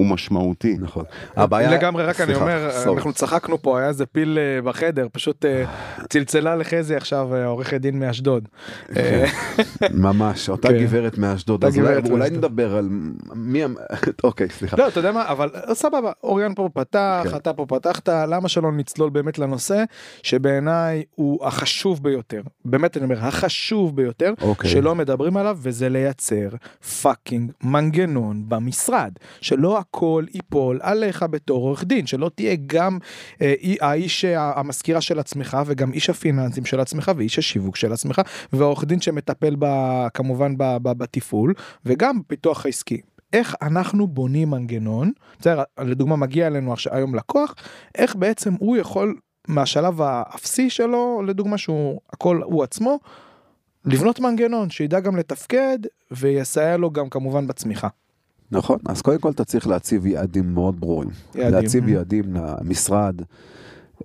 [0.00, 0.76] הוא משמעותי.
[0.80, 1.04] נכון.
[1.36, 1.70] הבעיה...
[1.70, 2.96] לגמרי רק אני סליחה, אומר סורי.
[2.96, 5.64] אנחנו צחקנו פה היה איזה פיל אה, בחדר פשוט אה,
[6.08, 8.48] צלצלה לחזי עכשיו אה, עורכת דין מאשדוד.
[8.96, 9.24] אה,
[9.94, 10.78] ממש, אותה כן.
[10.82, 12.38] גברת מאשדוד, אז אולי- גברת אולי מאשדוד.
[12.44, 12.88] נדבר על
[13.34, 13.62] מי...
[14.24, 14.76] אוקיי, סליחה.
[14.76, 17.36] לא אתה יודע מה אבל סבבה אוריאן פה פתח כן.
[17.36, 19.84] אתה פה פתחת למה שלא נצלול באמת לנושא
[20.22, 24.70] שבעיניי הוא החשוב ביותר באמת אני אומר החשוב ביותר אוקיי.
[24.70, 26.48] שלא מדברים עליו וזה לייצר
[27.02, 32.98] fucking מנגנון במשרד שלא הכל ייפול עליך בתור עורך דין שלא תהיה גם
[33.42, 38.20] אה, אי- האיש המזכירה של עצמך וגם איש הפיננסים של עצמך ואיש השיווק של עצמך
[38.52, 39.66] והעורך דין שמטפל ב,
[40.14, 43.00] כמובן ב, ב, בתפעול וגם פיתוח העסקי.
[43.32, 47.54] איך אנחנו בונים מנגנון, בסדר, לדוגמה מגיע אלינו היום לקוח,
[47.94, 49.16] איך בעצם הוא יכול
[49.48, 52.98] מהשלב האפסי שלו, לדוגמה שהוא הכל הוא עצמו,
[53.84, 55.78] לבנות מנגנון שידע גם לתפקד
[56.10, 57.88] ויסייע לו גם כמובן בצמיחה.
[58.52, 61.08] נכון, אז קודם כל אתה צריך להציב יעדים מאוד ברורים.
[61.34, 61.90] יעדים, להציב mhm.
[61.90, 63.22] יעדים למשרד,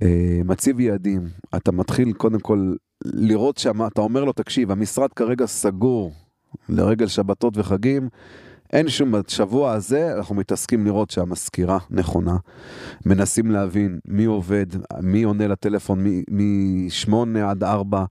[0.03, 2.73] אה, מציב יעדים, אתה מתחיל קודם כל
[3.05, 6.11] לראות שם, אתה אומר לו, תקשיב, המשרד כרגע סגור
[6.69, 8.09] לרגל שבתות וחגים,
[8.73, 12.37] אין שום, בשבוע הזה אנחנו מתעסקים לראות שהמזכירה נכונה,
[13.05, 14.65] מנסים להבין מי עובד,
[15.01, 18.05] מי עונה לטלפון מ-8 עד 4,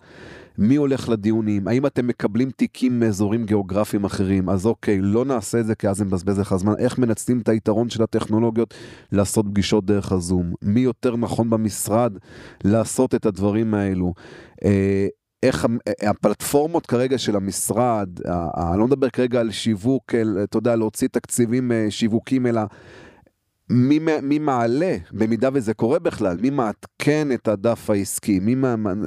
[0.58, 5.66] מי הולך לדיונים, האם אתם מקבלים תיקים מאזורים גיאוגרפיים אחרים, אז אוקיי, לא נעשה את
[5.66, 8.74] זה כי אז זה מבזבז לך זמן, איך מנצלים את היתרון של הטכנולוגיות
[9.12, 12.12] לעשות פגישות דרך הזום, מי יותר נכון במשרד
[12.64, 14.14] לעשות את הדברים האלו.
[14.64, 15.06] אה,
[15.42, 18.08] איך אה, הפלטפורמות כרגע של המשרד,
[18.56, 20.14] אני לא מדבר כרגע על שיווק,
[20.44, 22.60] אתה יודע, להוציא תקציבים אה, שיווקים, אלא
[23.70, 28.55] מי, מי מעלה, במידה וזה קורה בכלל, מי מעדכן את הדף העסקי, מי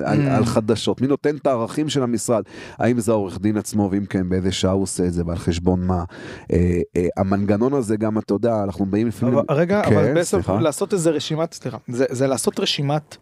[0.06, 0.32] על, Mm.
[0.32, 2.44] על חדשות, מי נותן את הערכים של המשרד,
[2.78, 5.88] האם זה העורך דין עצמו, ואם כן, באיזה שעה הוא עושה את זה, ועל חשבון
[5.88, 6.04] מה.
[6.54, 6.58] אה,
[6.98, 9.38] אה, המנגנון הזה גם, אתה יודע, אנחנו באים לפעמים...
[9.38, 10.60] אבל, רגע, כן, אבל בעצם סליחה.
[10.60, 13.18] לעשות איזה רשימת, סליחה, זה, זה לעשות רשימת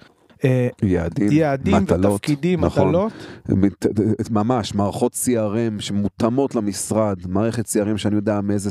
[0.46, 2.88] אה, יעדים, יעדים מטלות, ותפקידים, נכון.
[2.90, 3.14] מטלות.
[3.50, 3.86] מת-
[4.32, 8.70] ממש מערכות CRM שמותאמות למשרד, מערכת CRM שאני יודע מאיזה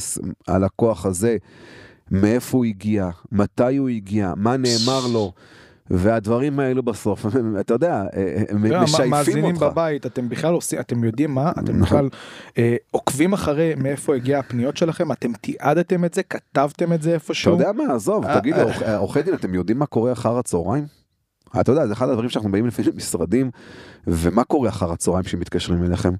[0.48, 1.36] הלקוח הזה,
[2.22, 5.32] מאיפה הוא הגיע, מתי הוא הגיע, מה נאמר לו,
[5.90, 7.26] והדברים האלו בסוף,
[7.60, 8.02] אתה יודע,
[8.48, 9.62] הם לא, משייפים מאזינים אותך.
[9.62, 11.80] בבית, אתם בכלל עושים, אתם יודעים מה, אתם נכון.
[11.82, 12.08] בכלל
[12.58, 17.14] אה, עוקבים אחרי מאיפה הגיע הפניות שלכם, אתם תיעדתם את זה, כתבתם את זה אתה
[17.14, 17.52] איפשהו.
[17.52, 18.62] יודע מה, עזוב, אה, תגיד, אה.
[18.62, 21.03] עורכ- עורכי דין, אתם יודעים מה קורה אחר הצהריים?
[21.60, 23.50] אתה יודע, זה אחד הדברים שאנחנו באים לפעמים למשרדים,
[24.06, 26.12] ומה קורה אחר הצהריים שמתקשרים אליכם?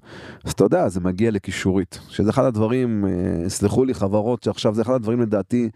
[0.43, 4.81] אז אתה יודע, זה מגיע לקישורית, שזה אחד הדברים, אה, סלחו לי חברות, שעכשיו זה
[4.81, 5.69] אחד הדברים לדעתי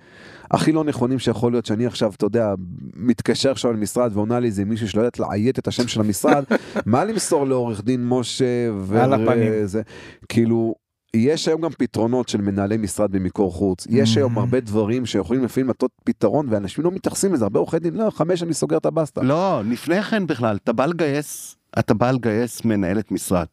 [0.51, 2.53] הכי לא נכונים שיכול להיות שאני עכשיו, אתה יודע,
[2.95, 6.43] מתקשר עכשיו למשרד ועונה לי איזה מישהו שלא יודעת לאיית את השם של המשרד,
[6.85, 8.45] מה למסור לעורך דין משה
[8.79, 9.01] ו...
[9.01, 9.65] על הפנים.
[9.65, 9.81] זה,
[10.29, 10.75] כאילו,
[11.13, 14.37] יש היום גם פתרונות של מנהלי משרד במיקור חוץ, יש היום.
[14.37, 18.43] הרבה דברים שיכולים לפעמים לתת פתרון ואנשים לא מתייחסים לזה, הרבה עורכי דין, לא, חמש
[18.43, 19.21] אני סוגר את הבסטה.
[19.21, 23.47] לא, לפני כן בכלל, אתה בא לגייס, אתה בא לגייס מנהלת משרד,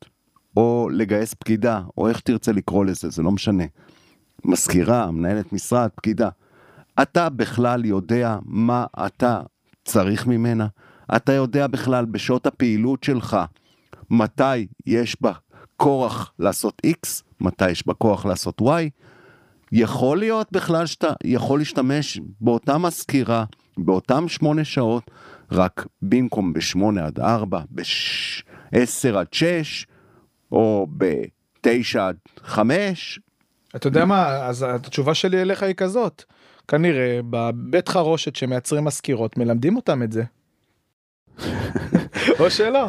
[0.57, 3.65] או לגייס פקידה, או איך תרצה לקרוא לזה, זה לא משנה.
[4.45, 6.29] מזכירה, מנהלת משרד, פקידה.
[7.03, 9.41] אתה בכלל יודע מה אתה
[9.85, 10.67] צריך ממנה?
[11.17, 13.37] אתה יודע בכלל בשעות הפעילות שלך
[14.11, 15.33] מתי יש בה
[15.77, 18.65] כורח לעשות X, מתי יש בה כורח לעשות Y?
[19.73, 23.45] יכול להיות בכלל שאתה יכול להשתמש באותה מזכירה,
[23.79, 25.11] באותם שמונה שעות,
[25.53, 29.87] רק במקום בשמונה עד ארבע, בעשר עד שש,
[30.53, 33.21] או בתשע עד חמש.
[33.77, 36.25] אתה יודע מה, אז התשובה שלי אליך היא כזאת.
[36.69, 40.25] כנראה בבית חרושת שמייצרים מזכירות מלמדים אותם את זה.
[42.41, 42.89] או שלא,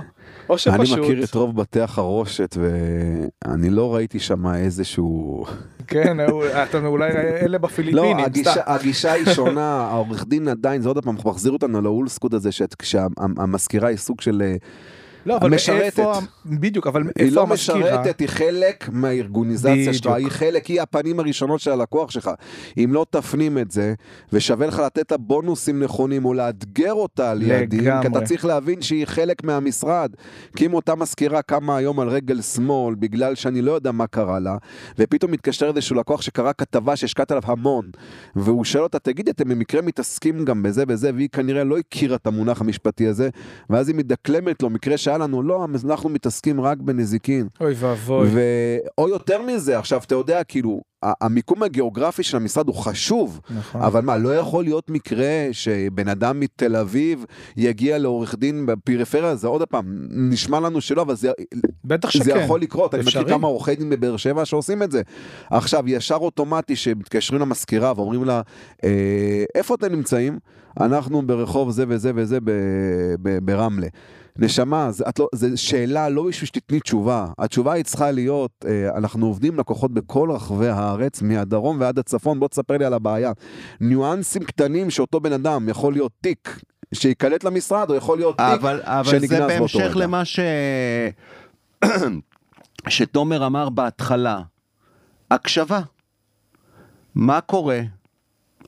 [0.50, 0.98] או שפשוט.
[0.98, 5.46] אני מכיר את רוב בתי החרושת ואני לא ראיתי שם איזשהו...
[5.88, 6.18] כן,
[6.64, 8.18] אתה אולי אלה לא, בפיליפינים.
[8.20, 8.62] הגישה, סתם.
[8.66, 13.98] הגישה היא שונה, העורך דין עדיין, זה עוד פעם מחזיר אותנו לאולסקוד הזה, כשהמזכירה היא
[13.98, 14.42] סוג של...
[15.28, 15.84] לא, אבל משרתת.
[15.84, 16.14] איפה,
[16.46, 17.80] בדיוק, אבל היא איפה לא המזכירה?
[17.80, 20.12] משרתת, היא חלק מהארגוניזציה שלך.
[20.12, 22.30] היא חלק, היא הפנים הראשונות של הלקוח שלך.
[22.78, 23.94] אם לא תפנים את זה,
[24.34, 28.08] ושווה לך לתת לה בונוסים נכונים, או לאתגר אותה על כי לגמרי.
[28.08, 30.12] אתה צריך להבין שהיא חלק מהמשרד.
[30.56, 34.40] כי אם אותה מזכירה קמה היום על רגל שמאל, בגלל שאני לא יודע מה קרה
[34.40, 34.58] לה,
[35.00, 37.86] ופתאום מתקשר איזשהו לקוח שקרא כתבה שהשקעת עליו המון,
[38.36, 42.28] והוא שואל אותה, תגידי, אתם במקרה מתעסקים גם בזה וזה, והיא כנראה לא הכירה את
[42.28, 43.30] המונח המשפטי הזה,
[43.70, 47.48] ואז היא מדקלמת לו, מקרה שהיה לנו, לא, אנחנו מתעסקים רק בנזיקין.
[47.62, 48.28] אוי ואבוי.
[48.32, 48.40] ו...
[48.98, 53.82] או יותר מזה, עכשיו אתה יודע, כאילו, המיקום הגיאוגרפי של המשרד הוא חשוב, נכון.
[53.82, 57.26] אבל מה, לא יכול להיות מקרה שבן אדם מתל אביב
[57.58, 61.32] יגיע לעורך דין בפריפריה, זה עוד פעם, נשמע לנו שלא, אבל זה,
[61.86, 62.44] בטח זה שכן.
[62.44, 63.34] יכול לקרות, אני מכיר אפשרי.
[63.34, 65.02] כמה עורכי דין בבאר שבע שעושים את זה.
[65.52, 68.42] עכשיו, ישר אוטומטי שמתקשרים למזכירה ואומרים לה,
[68.84, 70.40] אה, איפה אתם נמצאים?
[70.80, 72.38] אנחנו ברחוב זה וזה וזה
[73.44, 73.88] ברמלה.
[74.40, 78.98] נשמה, זה, את לא, זה שאלה לא בשביל שתתני תשובה, התשובה היא צריכה להיות, אה,
[78.98, 83.32] אנחנו עובדים לקוחות בכל רחבי הארץ, מהדרום ועד הצפון, בוא תספר לי על הבעיה.
[83.82, 86.60] ניואנסים קטנים שאותו בן אדם יכול להיות תיק
[86.94, 89.96] שייקלט למשרד, או יכול להיות תיק אבל, אבל שנגנז זה באותו בהמשך רגע.
[89.96, 90.40] למה ש...
[92.90, 94.42] שתומר אמר בהתחלה,
[95.32, 95.82] הקשבה.
[97.16, 97.82] מה קורה?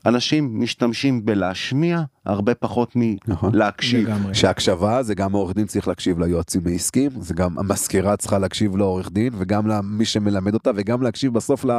[0.06, 2.96] אנשים משתמשים בלהשמיע הרבה פחות
[3.28, 3.52] נכון.
[3.52, 4.08] מלהקשיב.
[4.08, 4.34] לגמרי.
[4.34, 9.10] שהקשבה זה גם העורך דין צריך להקשיב ליועצים העסקיים, זה גם המזכירה צריכה להקשיב לעורך
[9.12, 11.70] דין וגם למי שמלמד אותה וגם להקשיב בסוף ל,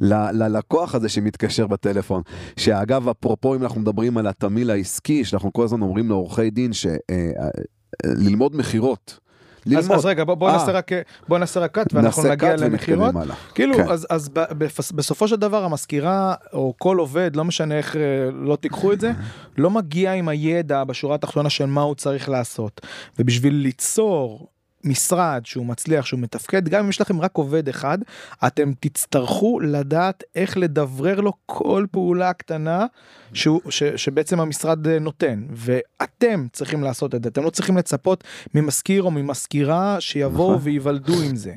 [0.00, 2.22] ל, ללקוח הזה שמתקשר בטלפון.
[2.56, 8.56] שאגב אפרופו אם אנחנו מדברים על התמהיל העסקי שאנחנו כל הזמן אומרים לעורכי דין שללמוד
[8.56, 9.23] מכירות.
[9.66, 9.98] אז, ללמוד.
[9.98, 10.52] אז רגע בוא, בוא אה.
[10.56, 10.90] נעשה רק
[11.28, 13.14] בוא נעשה רק קאט ואנחנו נעשה נגיע למכירות.
[13.54, 13.88] כאילו כן.
[13.88, 18.00] אז אז ב- בפס- בסופו של דבר המזכירה או כל עובד לא משנה איך אה,
[18.32, 19.12] לא תיקחו את זה
[19.58, 22.80] לא מגיע עם הידע בשורה התחתונה של מה הוא צריך לעשות
[23.18, 24.48] ובשביל ליצור.
[24.84, 27.98] משרד שהוא מצליח שהוא מתפקד גם אם יש לכם רק עובד אחד
[28.46, 32.86] אתם תצטרכו לדעת איך לדברר לו כל פעולה קטנה
[33.32, 38.24] שהוא, ש, שבעצם המשרד אה, נותן ואתם צריכים לעשות את זה אתם לא צריכים לצפות
[38.54, 40.62] ממזכיר או ממזכירה שיבואו נכון.
[40.62, 41.54] וייוולדו עם זה.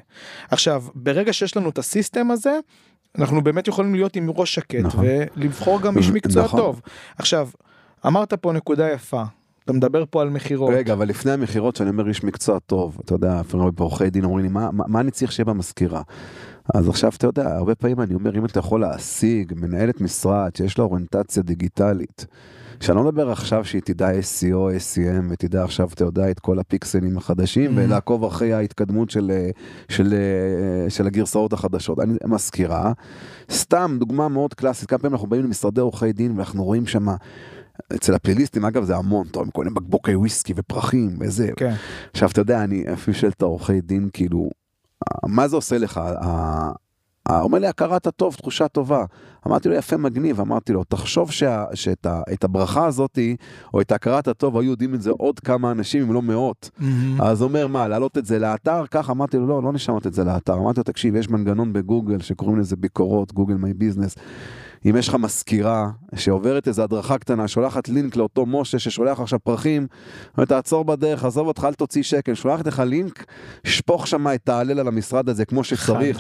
[0.52, 2.60] עכשיו ברגע שיש לנו את הסיסטם הזה
[3.18, 5.06] אנחנו באמת יכולים להיות עם ראש שקט נכון.
[5.36, 6.60] ולבחור גם איש מקצוע נכון.
[6.60, 6.82] טוב.
[7.18, 7.50] עכשיו
[8.06, 9.24] אמרת פה נקודה יפה
[9.68, 10.74] אתה מדבר פה על מכירות.
[10.74, 14.24] רגע, אבל לפני המכירות, שאני אומר איש מקצוע טוב, אתה יודע, אפילו הרבה עורכי דין
[14.24, 16.02] אומרים לי, מה, מה, מה אני צריך שיהיה במזכירה?
[16.74, 20.78] אז עכשיו אתה יודע, הרבה פעמים אני אומר, אם אתה יכול להשיג מנהלת משרד שיש
[20.78, 22.26] לה אוריינטציה דיגיטלית,
[22.80, 27.18] שאני לא מדבר עכשיו שהיא תדע SEO, SEM, ותדע עכשיו, אתה יודע, את כל הפיקסלים
[27.18, 27.82] החדשים, Mhm.
[27.82, 29.50] ולעקוב אחרי ההתקדמות של, אה,
[29.90, 32.00] של, אה, של הגרסאות החדשות.
[32.00, 32.92] אני מזכירה,
[33.52, 37.08] סתם דוגמה מאוד קלאסית, כמה פעמים אנחנו באים למשרדי עורכי דין ואנחנו רואים שם,
[37.96, 41.50] אצל הפליליסטים, אגב, זה המון, אתה רואה, כל מיני בקבוקי וויסקי ופרחים וזה.
[41.56, 41.74] כן.
[42.14, 44.50] עכשיו, אתה יודע, אני אפילו שואל את העורכי דין, כאילו,
[45.26, 45.98] מה זה עושה לך?
[45.98, 46.72] ה-
[47.30, 49.06] ה- אומר לי, הכרת הטוב, תחושה טובה.
[49.48, 50.40] אמרתי לו, יפה, מגניב.
[50.42, 53.36] אמרתי לו, תחשוב שה, שאת ה, את הברכה הזאתי,
[53.74, 56.70] או את הכרת הטוב, היו יודעים את זה עוד כמה אנשים, אם לא מאות.
[57.20, 58.86] אז הוא אומר, מה, להעלות את זה לאתר?
[58.92, 60.54] ככה אמרתי לו, לא, לא נשמות את זה לאתר.
[60.54, 64.16] אמרתי לו, תקשיב, יש מנגנון בגוגל שקוראים לזה ביקורות, גוגל מי ביזנס.
[64.86, 69.88] אם יש לך מזכירה שעוברת איזו הדרכה קטנה, שולחת לינק לאותו משה ששולח עכשיו פרחים,
[70.38, 73.26] אומרת, תעצור בדרך, עזוב אותך, אל תוציא שקל, שולחת לך לינק,
[73.64, 76.18] שפוך שם את ההלל על המשרד הזה כמו שצריך.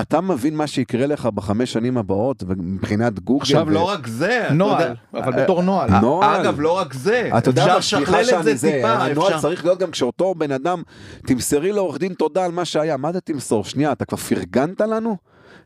[0.00, 3.42] אתה מבין מה שיקרה לך בחמש שנים הבאות, מבחינת גוגל.
[3.42, 5.90] עכשיו ו- לא רק זה, נוהל, יודע- אבל בתור נוהל.
[5.90, 6.40] אה, נוהל.
[6.40, 9.40] אגב, לא רק זה, אתה יודע סליחה לשכלל את שאני זה טיפה, הנוהל אפשר.
[9.40, 10.82] צריך להיות גם כשאותו בן אדם,
[11.26, 13.64] תמסרי לעורך דין תודה על מה שהיה, מה זה תמסור?
[13.64, 15.16] שנייה, אתה כבר פרגנת לנו?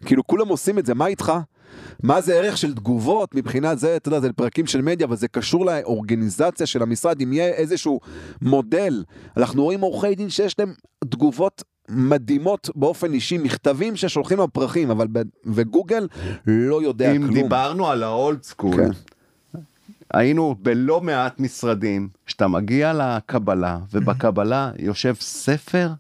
[0.05, 1.33] כאילו כולם עושים את זה, מה איתך?
[2.03, 5.29] מה זה ערך של תגובות מבחינת זה, אתה יודע, זה פרקים של מדיה, אבל זה
[5.29, 8.01] קשור לאורגניזציה של המשרד, אם יהיה איזשהו
[8.42, 9.05] מודל.
[9.37, 10.75] אנחנו רואים עורכי דין שיש להם
[11.09, 16.09] תגובות מדהימות באופן אישי, מכתבים ששולחים על פרחים, אבל ב- וגוגל
[16.47, 17.35] לא יודע אם כלום.
[17.35, 18.90] דיברנו על האולד סקול, כן.
[20.14, 25.90] היינו בלא מעט משרדים, שאתה מגיע לקבלה, ובקבלה יושב ספר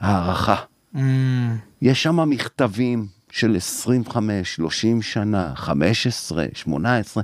[0.00, 0.56] הערכה.
[0.94, 0.98] Mm,
[1.82, 7.22] יש שם מכתבים של 25, 30 שנה, 15, 18,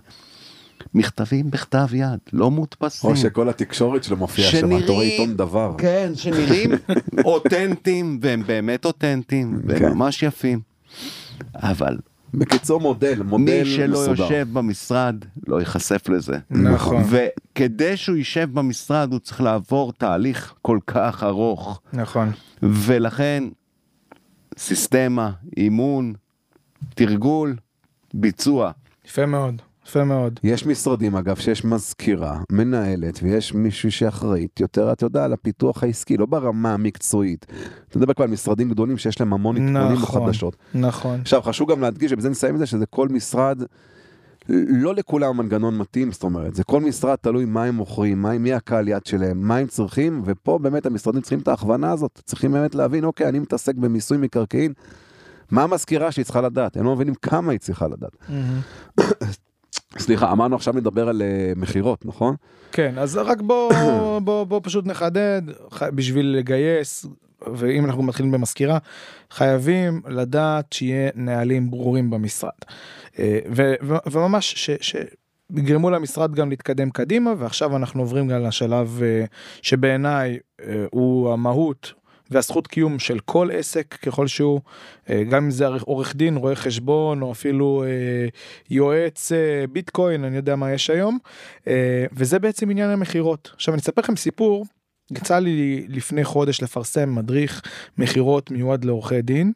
[0.94, 3.10] מכתבים בכתב יד, לא מודפסים.
[3.10, 5.74] או שכל התקשורת שלו מופיעה שם, אתה רואה עיתון דבר.
[5.78, 6.70] כן, שנראים
[7.24, 9.70] אותנטיים, והם באמת אותנטיים, כן.
[9.84, 10.60] והם ממש יפים.
[11.54, 11.96] אבל
[12.34, 14.22] בקיצור מודל, מודל מי שלא מסודר.
[14.22, 16.38] יושב במשרד לא ייחשף לזה.
[16.50, 17.04] נכון.
[17.08, 22.32] וכדי שהוא יישב במשרד הוא צריך לעבור תהליך כל כך ארוך, נכון.
[22.62, 23.44] ולכן
[24.58, 26.12] סיסטמה, אימון,
[26.94, 27.56] תרגול,
[28.14, 28.70] ביצוע.
[29.06, 29.62] יפה מאוד.
[29.86, 30.40] יפה מאוד.
[30.42, 36.16] יש משרדים אגב שיש מזכירה, מנהלת ויש מישהו שאחראית יותר, אתה יודע, על הפיתוח העסקי,
[36.16, 37.46] לא ברמה המקצועית.
[37.88, 40.22] אתה מדבר כבר על משרדים גדולים שיש להם המון עדכונים נכון.
[40.22, 40.56] וחדשות.
[40.74, 41.20] נכון.
[41.20, 43.62] עכשיו חשוב גם להדגיש, ובזה נסיים את זה, שזה כל משרד,
[44.48, 48.52] לא לכולם המנגנון מתאים, זאת אומרת, זה כל משרד תלוי מה הם מוכרים, מה, מי
[48.52, 52.74] הקהל יד שלהם, מה הם צריכים, ופה באמת המשרדים צריכים את ההכוונה הזאת, צריכים באמת
[52.74, 54.72] להבין, אוקיי, אני מתעסק במיסוי מקרקעין,
[55.50, 56.76] מה המזכירה שהיא צריכה לדעת?
[56.76, 58.16] הם לא מבינים כמה היא צריכה לדעת.
[58.28, 58.60] מהמם.
[59.98, 62.36] סליחה, אמרנו עכשיו נדבר על אה, מכירות, נכון?
[62.72, 63.72] כן, אז רק בוא,
[64.24, 65.42] בוא, בוא פשוט נחדד,
[65.94, 67.06] בשביל לגייס,
[67.54, 68.78] ואם אנחנו מתחילים במזכירה,
[69.30, 72.50] חייבים לדעת שיהיה נהלים ברורים במשרד.
[73.18, 74.70] אה, ו, ו, וממש ש...
[74.80, 74.96] ש
[75.56, 79.24] יגרמו למשרד גם להתקדם קדימה ועכשיו אנחנו עוברים גם לשלב אה,
[79.62, 81.92] שבעיניי אה, הוא המהות
[82.30, 84.60] והזכות קיום של כל עסק ככל שהוא
[85.30, 87.84] גם אם זה עורך דין רואה חשבון או אפילו
[88.70, 89.32] יועץ
[89.72, 91.18] ביטקוין אני יודע מה יש היום
[92.12, 94.66] וזה בעצם עניין המכירות עכשיו אני אספר לכם סיפור
[95.10, 97.62] יצא לי לפני חודש לפרסם מדריך
[97.98, 99.52] מכירות מיועד לעורכי דין.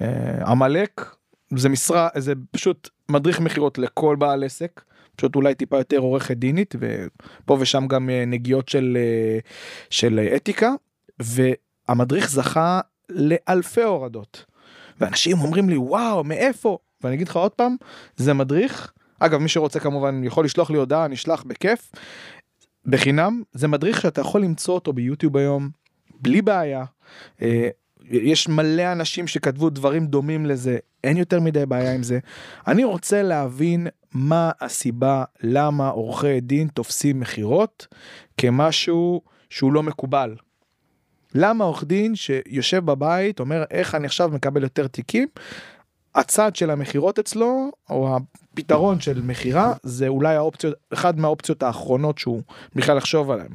[0.00, 0.06] אה,
[0.46, 1.14] עמלק
[1.56, 4.80] זה משרה זה פשוט מדריך מכירות לכל בעל עסק
[5.16, 9.38] פשוט אולי טיפה יותר עורכת דינית ופה ושם גם אה, נגיעות של אה,
[9.90, 10.72] של אתיקה
[11.18, 14.44] והמדריך זכה לאלפי הורדות.
[15.00, 16.78] ואנשים אומרים לי וואו מאיפה?
[17.02, 17.76] ואני אגיד לך עוד פעם
[18.16, 18.92] זה מדריך.
[19.18, 21.92] אגב מי שרוצה כמובן יכול לשלוח לי הודעה נשלח בכיף
[22.86, 25.70] בחינם זה מדריך שאתה יכול למצוא אותו ביוטיוב היום
[26.20, 26.84] בלי בעיה.
[27.42, 27.68] אה,
[28.10, 32.18] יש מלא אנשים שכתבו דברים דומים לזה אין יותר מדי בעיה עם זה.
[32.66, 37.86] אני רוצה להבין מה הסיבה למה עורכי דין תופסים מכירות
[38.36, 40.36] כמשהו שהוא לא מקובל.
[41.34, 45.28] למה עורך דין שיושב בבית אומר איך אני עכשיו מקבל יותר תיקים
[46.14, 48.18] הצד של המכירות אצלו או
[48.58, 52.42] הפתרון של מכירה זה אולי האופציות אחד מהאופציות האחרונות שהוא
[52.74, 53.52] בכלל לחשוב עליהם.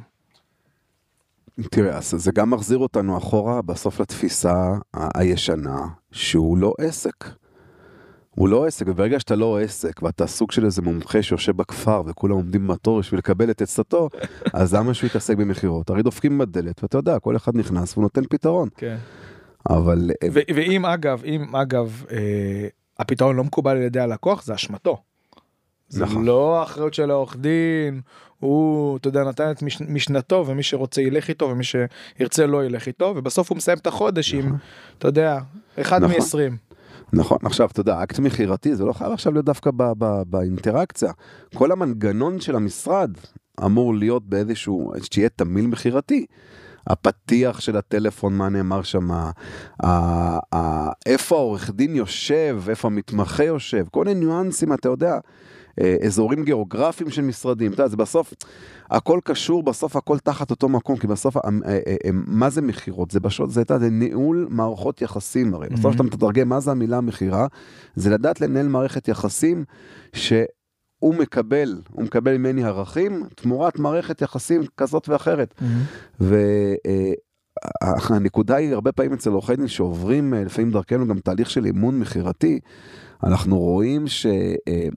[1.71, 5.79] תראה, אז זה גם מחזיר אותנו אחורה בסוף לתפיסה הישנה
[6.11, 7.29] שהוא לא עסק.
[8.29, 12.35] הוא לא עסק, וברגע שאתה לא עסק ואתה סוג של איזה מומחה שיושב בכפר וכולם
[12.35, 14.09] עומדים בתור בשביל לקבל את עצתו,
[14.53, 15.89] אז למה שהוא יתעסק במכירות?
[15.89, 18.69] הרי דופקים בדלת ואתה יודע, כל אחד נכנס והוא נותן פתרון.
[18.77, 18.97] כן.
[19.69, 22.67] אבל אה, ואם אגב אם אגב אה,
[22.99, 24.97] הפתרון לא מקובל על ידי הלקוח זה אשמתו.
[25.87, 26.25] זה נכון.
[26.25, 28.01] לא האחריות של העורך דין,
[28.39, 32.87] הוא, אתה יודע, נתן את מש, משנתו, ומי שרוצה ילך איתו, ומי שירצה לא ילך
[32.87, 34.55] איתו, ובסוף הוא מסיים את החודש עם,
[34.97, 35.39] אתה יודע,
[35.81, 36.15] אחד נכון.
[36.15, 36.73] מ-20.
[37.13, 41.11] נכון, עכשיו אתה יודע, אקט מכירתי זה לא חייב עכשיו להיות דווקא ב- ב- באינטראקציה.
[41.55, 43.11] כל המנגנון של המשרד
[43.65, 46.25] אמור להיות באיזשהו, שיהיה תמהיל מכירתי.
[46.87, 49.09] הפתיח של הטלפון, מה נאמר שם,
[51.05, 55.19] איפה העורך דין יושב, איפה המתמחה יושב, כל מיני ניואנסים, אתה יודע,
[55.81, 58.33] אה, אזורים גיאוגרפיים של משרדים, אתה יודע, זה בסוף,
[58.91, 63.11] הכל קשור, בסוף הכל תחת אותו מקום, כי בסוף, אה, אה, מה זה מכירות?
[63.11, 66.71] זה פשוט, זה, אתה יודע, זה ניהול מערכות יחסים הרי, בסוף אתה מתרגם מה זה
[66.71, 67.47] המילה מכירה,
[67.95, 69.65] זה לדעת לנהל מערכת יחסים
[71.03, 75.61] שהוא מקבל, הוא מקבל ממני ערכים תמורת מערכת יחסים כזאת ואחרת.
[78.09, 81.99] והנקודה היא הרבה פעמים אצל עורכי דין שעוברים אה, לפעמים דרכנו גם תהליך של אימון
[81.99, 82.59] מכירתי,
[83.23, 84.25] אנחנו רואים ש...
[84.67, 84.87] אה,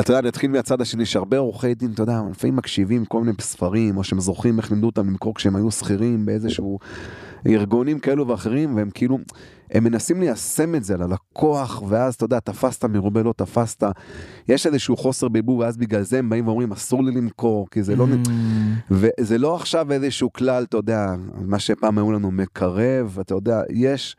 [0.00, 3.32] אתה יודע, אני אתחיל מהצד השני, שהרבה עורכי דין, אתה יודע, לפעמים מקשיבים כל מיני
[3.40, 6.78] ספרים, או שהם זוכרים איך לימדו אותם למכור כשהם היו שכירים באיזשהו
[7.46, 9.18] ארגונים כאלו ואחרים, והם כאילו,
[9.70, 13.84] הם מנסים ליישם את זה על הלקוח, ואז אתה יודע, תפסת מרובה לא תפסת,
[14.48, 17.96] יש איזשהו חוסר בעיבוב, ואז בגלל זה הם באים ואומרים, אסור לי למכור, כי זה
[17.96, 18.06] לא...
[18.90, 24.16] וזה לא עכשיו איזשהו כלל, אתה יודע, מה שפעם היו לנו מקרב, אתה יודע, יש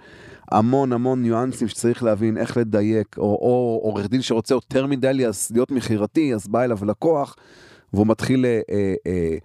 [0.52, 5.72] המון המון ניואנסים שצריך להבין איך לדייק, או, או עורך דין שרוצה יותר מדי להיות-
[5.72, 7.36] מכירתי, אז בא אליו לקוח,
[7.94, 8.60] והוא מתחיל אה,
[9.06, 9.38] אה,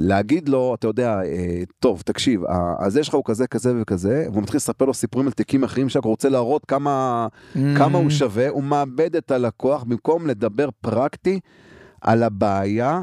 [0.00, 2.40] להגיד לו, אתה יודע, אה, טוב, תקשיב,
[2.78, 5.88] אז יש לך הוא כזה, כזה וכזה, והוא מתחיל לספר לו סיפורים על תיקים אחרים
[5.88, 7.26] שהוא רוצה להראות כמה,
[7.76, 11.40] כמה הוא שווה, הוא מאבד את הלקוח במקום לדבר פרקטי
[12.00, 13.02] על הבעיה.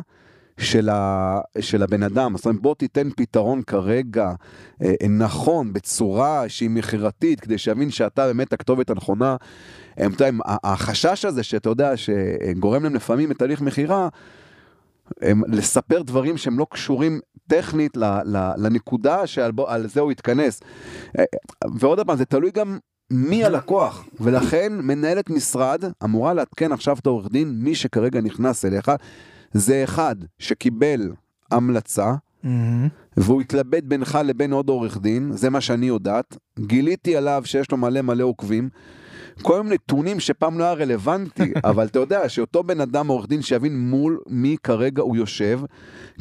[0.58, 4.32] של, ה, של הבן אדם, זאת אומרת בוא תיתן פתרון כרגע
[4.84, 9.36] אה, נכון בצורה שהיא מכירתית כדי שיבין שאתה באמת הכתובת הנכונה.
[9.98, 14.10] הם, אתה יודע, ה- החשש הזה שאתה יודע שגורם להם לפעמים בתהליך מכירה, הם
[15.48, 20.62] לספר דברים שהם לא קשורים טכנית ל, ל, לנקודה שעל בו- זה הוא יתכנס.
[21.20, 21.24] אה,
[21.80, 22.78] ועוד פעם זה תלוי גם
[23.12, 28.92] מי הלקוח ולכן מנהלת משרד אמורה לעדכן עכשיו את העורך דין מי שכרגע נכנס אליך
[29.54, 31.12] זה אחד שקיבל
[31.52, 32.14] המלצה
[33.18, 37.78] והוא התלבט בינך לבין עוד עורך דין זה מה שאני יודעת גיליתי עליו שיש לו
[37.78, 38.70] מלא מלא עוקבים.
[39.42, 43.42] כל מיני נתונים שפעם לא היה רלוונטי, אבל אתה יודע שאותו בן אדם עורך דין
[43.42, 45.60] שיבין מול מי כרגע הוא יושב,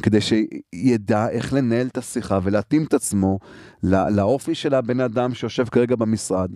[0.01, 3.39] כדי שידע איך לנהל את השיחה ולהתאים את עצמו
[3.83, 6.51] לא- לאופי של הבן אדם שיושב כרגע במשרד,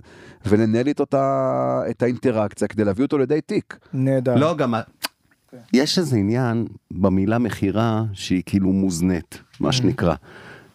[0.46, 1.04] ולנהל איתו
[1.90, 3.78] את האינטראקציה כדי להביא אותו לידי תיק.
[3.94, 4.36] נהדר.
[4.36, 4.82] לא, גם ה-
[5.74, 10.16] יש איזה עניין במילה מכירה שהיא כאילו מוזנית, מה שנקרא.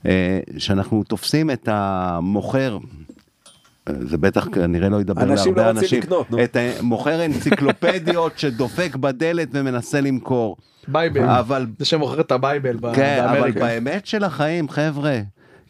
[0.06, 2.78] אה, שאנחנו תופסים את המוכר,
[3.88, 6.44] זה בטח כנראה לא ידבר אנשים להרבה לא רוצים אנשים, לקנות, נו.
[6.44, 10.56] את המוכר אנציקלופדיות שדופק בדלת ומנסה למכור.
[10.88, 11.24] Bible.
[11.28, 13.60] אבל זה שמוכר את ה Bible ב- כן, אבל באמריקה.
[13.60, 15.20] באמת של החיים, חבר'ה,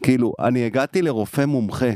[0.03, 1.89] כאילו, אני הגעתי לרופא מומחה.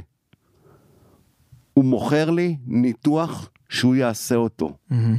[1.73, 4.73] הוא מוכר לי ניתוח שהוא יעשה אותו,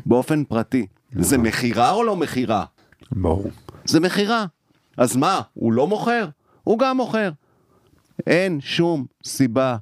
[0.07, 0.86] באופן פרטי.
[1.12, 2.64] זה מכירה או לא מכירה?
[3.12, 3.51] ברור.
[3.84, 4.46] זה מכירה.
[4.96, 6.28] אז מה, הוא לא מוכר?
[6.64, 7.30] הוא גם מוכר.
[8.26, 9.76] אין שום סיבה.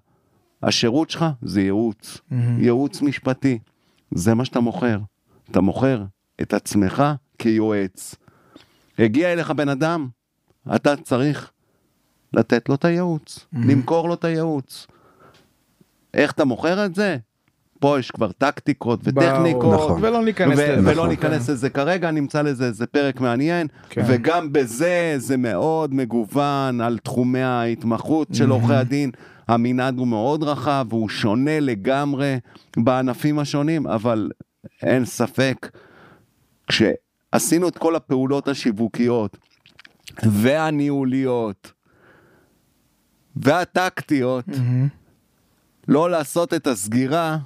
[0.67, 2.19] השירות שלך זה ייעוץ,
[2.59, 3.59] ייעוץ משפטי.
[4.15, 4.99] זה מה שאתה מוכר.
[5.51, 6.05] אתה מוכר
[6.43, 7.03] את עצמך
[7.39, 8.15] כיועץ.
[8.99, 10.09] הגיע אליך בן אדם,
[10.75, 11.51] אתה צריך
[12.33, 14.87] לתת לו את הייעוץ, למכור לו את הייעוץ.
[16.15, 17.17] איך אתה מוכר את זה?
[17.81, 19.75] פה יש כבר טקטיקות וטכניקות.
[19.75, 20.05] נכון.
[20.05, 20.81] ולא ניכנס ו- לזה.
[20.83, 21.09] ולא נכון.
[21.09, 24.03] ניכנס לזה כרגע, נמצא לזה איזה פרק מעניין, כן.
[24.07, 29.11] וגם בזה זה מאוד מגוון על תחומי ההתמחות של עורכי הדין.
[29.49, 32.39] המנעד הוא מאוד רחב, והוא שונה לגמרי
[32.77, 34.31] בענפים השונים, אבל
[34.83, 35.71] אין ספק,
[36.67, 39.37] כשעשינו את כל הפעולות השיווקיות
[40.23, 41.73] והניהוליות
[43.37, 44.45] והטקטיות,
[45.89, 47.39] לא לעשות את הסגירה,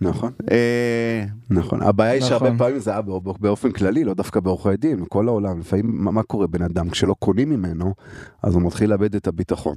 [0.00, 0.32] נכון.
[0.50, 2.58] אה, נכון, הבעיה היא שהרבה נכון.
[2.58, 6.22] פעמים זה היה בא- באופן כללי, לא דווקא בעורכי דין, בכל העולם, לפעמים מה, מה
[6.22, 7.94] קורה בן אדם, כשלא קונים ממנו,
[8.42, 9.74] אז הוא מתחיל לאבד את הביטחון.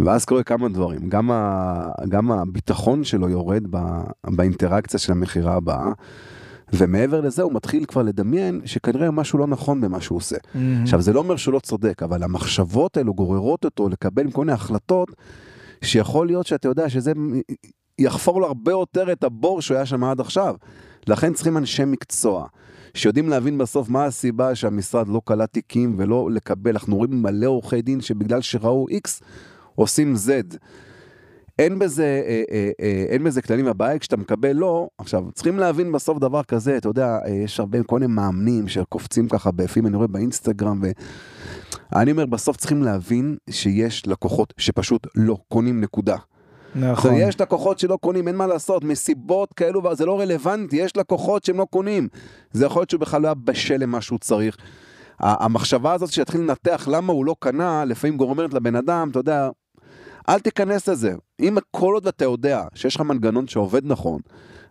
[0.00, 3.78] ואז קורה כמה דברים, גם, ה, גם הביטחון שלו יורד ב,
[4.26, 5.92] באינטראקציה של המכירה הבאה,
[6.72, 10.36] ומעבר לזה הוא מתחיל כבר לדמיין שכנראה משהו לא נכון במה שהוא עושה.
[10.82, 14.52] עכשיו זה לא אומר שהוא לא צודק, אבל המחשבות האלו גוררות אותו לקבל כל מיני
[14.52, 15.08] החלטות,
[15.84, 17.12] שיכול להיות שאתה יודע שזה
[18.02, 20.54] יחפור לו הרבה יותר את הבור שהוא היה שם עד עכשיו.
[21.06, 22.46] לכן צריכים אנשי מקצוע.
[22.94, 27.82] שיודעים להבין בסוף מה הסיבה שהמשרד לא קלט תיקים ולא לקבל, אנחנו רואים מלא עורכי
[27.82, 29.22] דין שבגלל שראו X
[29.74, 30.56] עושים Z.
[31.58, 35.92] אין בזה, אה, אה, אה, אין בזה כללים הבעיה כשאתה מקבל לא, עכשיו צריכים להבין
[35.92, 39.96] בסוף דבר כזה, אתה יודע, אה, יש הרבה כל מיני מאמנים שקופצים ככה בפים, אני
[39.96, 40.82] רואה באינסטגרם,
[41.92, 46.16] ואני אומר בסוף צריכים להבין שיש לקוחות שפשוט לא קונים נקודה.
[46.74, 47.14] נכון.
[47.16, 51.58] יש לקוחות שלא קונים, אין מה לעשות, מסיבות כאלו, זה לא רלוונטי, יש לקוחות שהם
[51.58, 52.08] לא קונים.
[52.52, 54.56] זה יכול להיות שהוא בכלל לא היה בשל למה שהוא צריך.
[55.20, 59.48] המחשבה הזאת שיתחיל לנתח למה הוא לא קנה, לפעמים גורמת לבן אדם, אתה יודע,
[60.28, 61.14] אל תיכנס לזה.
[61.40, 64.20] אם כל עוד אתה יודע שיש לך מנגנון שעובד נכון,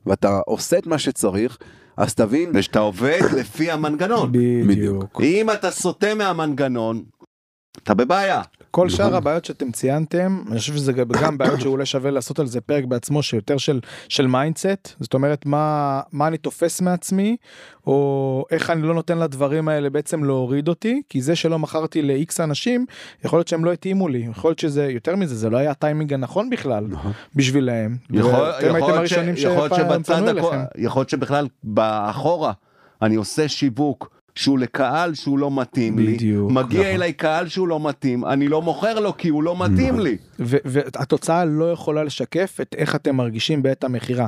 [0.05, 1.57] ואתה עושה את מה שצריך,
[1.97, 4.31] אז תבין, ושאתה עובד לפי המנגנון.
[4.67, 5.21] בדיוק.
[5.21, 7.03] אם אתה סוטה מהמנגנון,
[7.77, 8.41] אתה בבעיה.
[8.71, 12.61] כל שאר הבעיות שאתם ציינתם, אני חושב שזה גם בעיות שאולי שווה לעשות על זה
[12.61, 17.37] פרק בעצמו שיותר של של mindset, זאת אומרת מה מה אני תופס מעצמי,
[17.87, 22.43] או איך אני לא נותן לדברים האלה בעצם להוריד אותי, כי זה שלא מכרתי ל-X
[22.43, 22.85] אנשים,
[23.25, 26.13] יכול להיות שהם לא התאימו לי, יכול להיות שזה יותר מזה, זה לא היה הטיימינג
[26.13, 26.87] הנכון בכלל
[27.35, 27.97] בשבילהם.
[28.09, 29.07] יכול להיות
[29.75, 30.21] שבצד.
[30.77, 32.51] יכול להיות שבכלל באחורה
[33.01, 34.10] אני עושה שיווק.
[34.35, 36.93] שהוא לקהל שהוא לא מתאים לי, בדיוק, מגיע נכון.
[36.93, 40.17] אליי קהל שהוא לא מתאים, אני לא מוכר לו כי הוא לא מתאים לי.
[40.39, 44.27] ו- והתוצאה לא יכולה לשקף את איך אתם מרגישים בעת המכירה.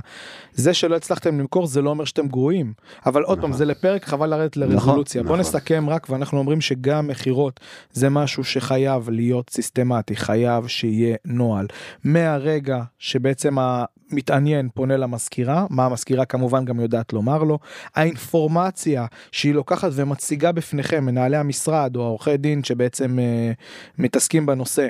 [0.54, 2.74] זה שלא הצלחתם למכור זה לא אומר שאתם גרועים
[3.06, 5.40] אבל עוד פעם זה לפרק חבל לרדת לרזולוציה בוא נכון.
[5.40, 7.60] נסכם רק ואנחנו אומרים שגם מכירות
[7.92, 11.68] זה משהו שחייב להיות סיסטמטי חייב שיהיה נוהל
[12.04, 17.60] מהרגע שבעצם המתעניין פונה למזכירה מה המזכירה כמובן גם יודעת לומר לו
[17.96, 23.52] האינפורמציה שהיא לוקחת ומציגה בפניכם מנהלי המשרד או העורכי דין שבעצם אה,
[23.98, 24.88] מתעסקים בנושא.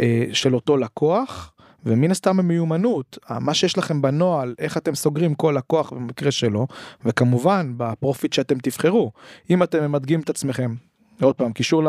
[0.00, 1.52] אה, של אותו לקוח
[1.86, 6.66] ומן הסתם המיומנות מה שיש לכם בנוהל איך אתם סוגרים כל לקוח במקרה שלו
[7.04, 9.12] וכמובן בפרופיט שאתם תבחרו
[9.50, 10.74] אם אתם ממדגים את עצמכם
[11.22, 11.82] עוד פעם קישור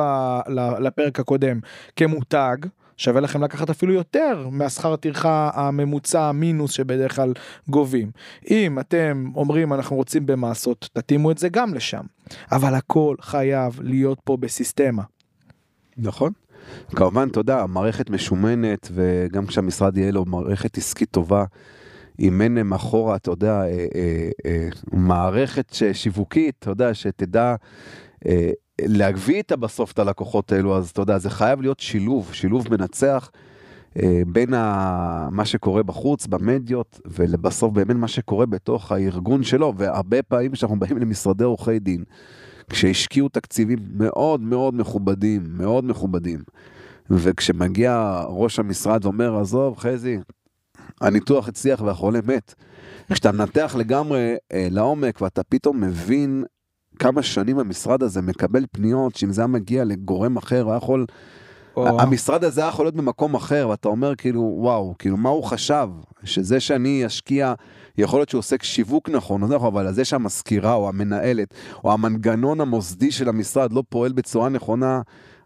[0.80, 1.60] לפרק הקודם
[1.95, 2.57] כמותג
[3.00, 7.34] שווה לכם לקחת אפילו יותר מהשכר טרחה הממוצע מינוס שבדרך כלל
[7.70, 8.12] גובים.
[8.50, 12.02] אם אתם אומרים אנחנו רוצים במסות תתאימו את זה גם לשם
[12.52, 15.04] אבל הכל חייב להיות פה בסיסטמה.
[15.97, 16.32] נכון.
[16.95, 21.45] כמובן, יודע, המערכת משומנת, וגם כשהמשרד יהיה לו מערכת עסקית טובה,
[22.20, 27.56] אם אין מאחורה, אתה יודע, אה, אה, אה, מערכת שיווקית, אתה יודע, שתדע
[28.88, 33.32] להביא איתה בסוף את הלקוחות האלו, אז אתה יודע, זה חייב להיות שילוב, שילוב מנצח.
[33.97, 35.27] אה, בין ה...
[35.32, 40.97] מה שקורה בחוץ, במדיות, ולבסוף באמת מה שקורה בתוך הארגון שלו, והרבה פעמים כשאנחנו באים
[40.97, 42.03] למשרדי עורכי דין,
[42.69, 46.39] כשהשקיעו תקציבים מאוד מאוד מכובדים, מאוד מכובדים,
[47.09, 50.19] וכשמגיע ראש המשרד ואומר, עזוב, חזי,
[51.01, 52.53] הניתוח הצליח והחולה מת.
[53.11, 56.43] כשאתה מנתח לגמרי אה, לעומק ואתה פתאום מבין
[57.00, 61.06] כמה שנים המשרד הזה מקבל פניות, שאם זה היה מגיע לגורם אחר, הוא היה יכול...
[61.76, 65.43] או- המשרד הזה היה יכול להיות במקום אחר, ואתה אומר כאילו, וואו, כאילו, מה הוא
[65.43, 65.89] חשב?
[66.24, 67.54] שזה שאני אשקיע,
[67.97, 72.62] יכול להיות שהוא עוסק שיווק נכון, אז נכון, אבל זה שהמזכירה או המנהלת, או המנגנון
[72.62, 75.02] המוסדי של המשרד לא פועל בצורה נכונה,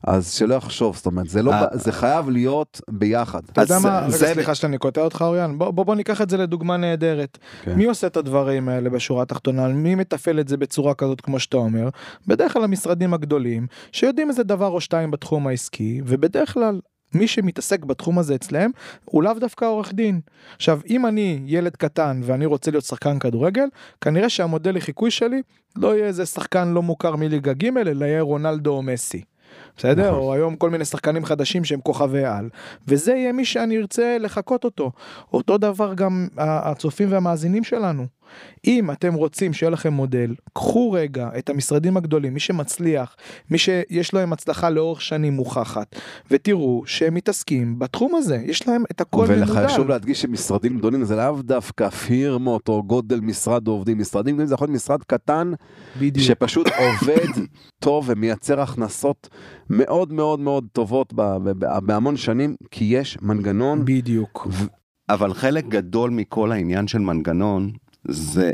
[0.07, 1.65] אז שלא יחשוב, זאת אומרת, זה, לא, אה.
[1.71, 3.41] זה חייב להיות ביחד.
[3.51, 6.37] אתה יודע מה, רגע, סליחה שאני קוטע אותך אוריאן, בוא, בוא, בוא ניקח את זה
[6.37, 7.37] לדוגמה נהדרת.
[7.63, 7.73] כן.
[7.75, 9.67] מי עושה את הדברים האלה בשורה התחתונה?
[9.67, 11.89] מי מתפעל את זה בצורה כזאת כמו שאתה אומר?
[12.27, 16.79] בדרך כלל המשרדים הגדולים, שיודעים איזה דבר או שתיים בתחום העסקי, ובדרך כלל...
[17.15, 18.71] מי שמתעסק בתחום הזה אצלם
[19.05, 20.21] הוא לאו דווקא עורך דין.
[20.55, 23.65] עכשיו אם אני ילד קטן ואני רוצה להיות שחקן כדורגל
[24.01, 25.41] כנראה שהמודל לחיקוי שלי
[25.75, 29.23] לא יהיה איזה שחקן לא מוכר מליגה ג' אלא יהיה רונלדו או מסי.
[29.77, 30.07] בסדר?
[30.07, 30.19] נכון.
[30.19, 32.49] או היום כל מיני שחקנים חדשים שהם כוכבי על,
[32.87, 34.91] וזה יהיה מי שאני ארצה לחקות אותו.
[35.33, 38.05] אותו דבר גם הצופים והמאזינים שלנו.
[38.67, 43.15] אם אתם רוצים שיהיה לכם מודל, קחו רגע את המשרדים הגדולים, מי שמצליח,
[43.51, 45.95] מי שיש להם הצלחה לאורך שנים מוכחת,
[46.31, 49.51] ותראו שהם מתעסקים בתחום הזה, יש להם את הכל מנודל.
[49.51, 54.53] וחשוב להדגיש שמשרדים גדולים זה לאו דווקא פירמות או גודל משרד עובדים, משרדים גדולים זה
[54.53, 55.51] יכול להיות משרד קטן
[55.99, 56.27] בדיוק.
[56.27, 57.43] שפשוט עובד
[57.79, 59.29] טוב ומייצר הכנסות
[59.69, 61.13] מאוד מאוד מאוד טובות
[61.83, 63.85] בהמון שנים, כי יש מנגנון.
[63.85, 64.47] בדיוק.
[65.09, 67.71] אבל חלק גדול מכל העניין של מנגנון
[68.07, 68.51] זה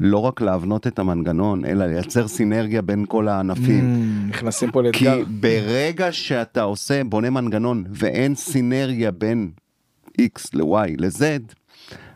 [0.00, 3.96] לא רק להבנות את המנגנון, אלא לייצר סינרגיה בין כל הענפים.
[3.96, 5.24] Mm, נכנסים פה כי לאתגר.
[5.40, 9.50] ברגע שאתה עושה, בונה מנגנון ואין סינרגיה בין
[10.20, 11.22] X ל-Y ל-Z,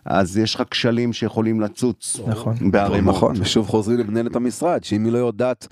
[0.05, 2.71] אז יש לך כשלים שיכולים לצוץ נכון.
[2.71, 3.15] בערימות.
[3.15, 5.69] נכון, ושוב חוזרים למנהלת המשרד, שאם היא לא יודעת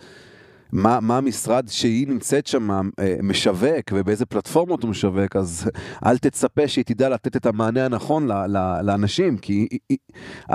[0.73, 5.71] מה, מה המשרד שהיא נמצאת שם אה, משווק ובאיזה פלטפורמות הוא משווק, אז
[6.07, 9.99] אל תצפה שהיא תדע לתת את המענה הנכון ל, ל, לאנשים, כי היא,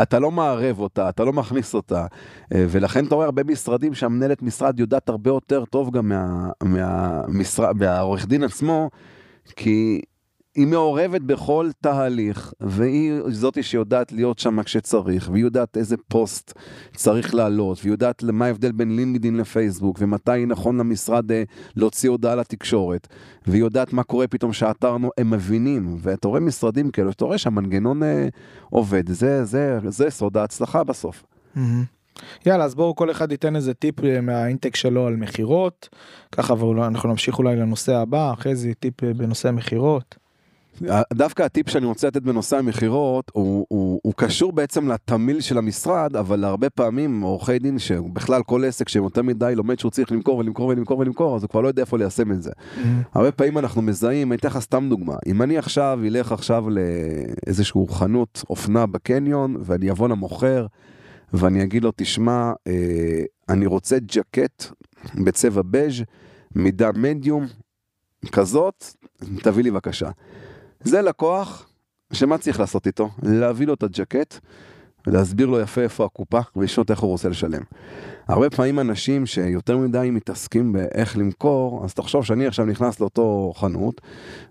[0.01, 2.05] אתה לא מערב אותה, אתה לא מכניס אותה,
[2.55, 7.77] אה, ולכן אתה רואה הרבה משרדים שהמנהלת משרד יודעת הרבה יותר טוב גם מה, מהמשרד,
[7.77, 8.89] מהעורך דין עצמו,
[9.55, 10.01] כי
[10.57, 16.53] היא מעורבת בכל תהליך, והיא זאתי שיודעת להיות שם כשצריך, והיא יודעת איזה פוסט
[16.95, 21.43] צריך לעלות, והיא יודעת מה ההבדל בין לינקדאין לפייסבוק, ומתי נכון למשרד אה,
[21.75, 23.07] להוציא הודעה לתקשורת,
[23.47, 28.03] והיא יודעת מה קורה פתאום שהאתר, הם מבינים, ואתה רואה משרדים כאלו, אתה רואה שהמנגנון
[28.03, 28.27] אה,
[28.69, 31.23] עובד, זה, זה, זה סוד ההצלחה בסוף.
[32.45, 35.89] יאללה אז בואו כל אחד ייתן איזה טיפ אה, מהאינטק שלו על מכירות
[36.31, 40.26] ככה ואנחנו נמשיך אולי לנושא הבא אחרי זה טיפ בנושא מכירות.
[41.13, 46.15] דווקא הטיפ שאני רוצה לתת בנושא המכירות הוא, הוא, הוא קשור בעצם לתמיל של המשרד
[46.15, 50.67] אבל הרבה פעמים עורכי דין שבכלל כל עסק שיותר מדי לומד שהוא צריך למכור ולמכור
[50.67, 52.51] ולמכור ולמכור אז הוא כבר לא יודע איפה ליישם את זה.
[52.51, 52.81] Mm-hmm.
[53.13, 57.87] הרבה פעמים אנחנו מזהים, אני אתן לך סתם דוגמה, אם אני עכשיו אלך עכשיו לאיזשהו
[57.87, 60.65] חנות אופנה בקניון ואני אבוא למוכר
[61.33, 64.65] ואני אגיד לו תשמע אה, אני רוצה ג'קט
[65.25, 66.03] בצבע בז'
[66.55, 67.45] מידה מדיום
[68.31, 68.85] כזאת
[69.43, 70.09] תביא לי בבקשה.
[70.87, 71.69] זה לקוח
[72.13, 73.09] שמה צריך לעשות איתו?
[73.23, 74.39] להביא לו את הג'קט,
[75.07, 77.61] להסביר לו יפה איפה הקופה ולשאול איך הוא רוצה לשלם.
[78.27, 84.01] הרבה פעמים אנשים שיותר מדי מתעסקים באיך למכור, אז תחשוב שאני עכשיו נכנס לאותו חנות,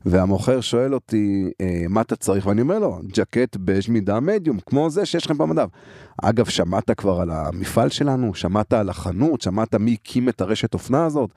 [0.07, 4.91] והמוכר שואל אותי אה, מה אתה צריך, ואני אומר לו, ג'קט בז' מידה מדיום, כמו
[4.91, 5.69] זה שיש לכם במדף.
[6.23, 8.35] אגב, שמעת כבר על המפעל שלנו?
[8.35, 9.41] שמעת על החנות?
[9.41, 11.31] שמעת מי הקים את הרשת אופנה הזאת?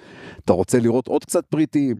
[0.45, 1.95] אתה רוצה לראות עוד קצת פריטים?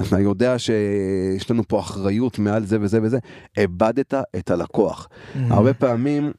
[0.00, 3.18] אתה יודע שיש לנו פה אחריות מעל זה וזה וזה.
[3.56, 5.08] איבדת את הלקוח.
[5.08, 5.38] Mm-hmm.
[5.50, 6.32] הרבה פעמים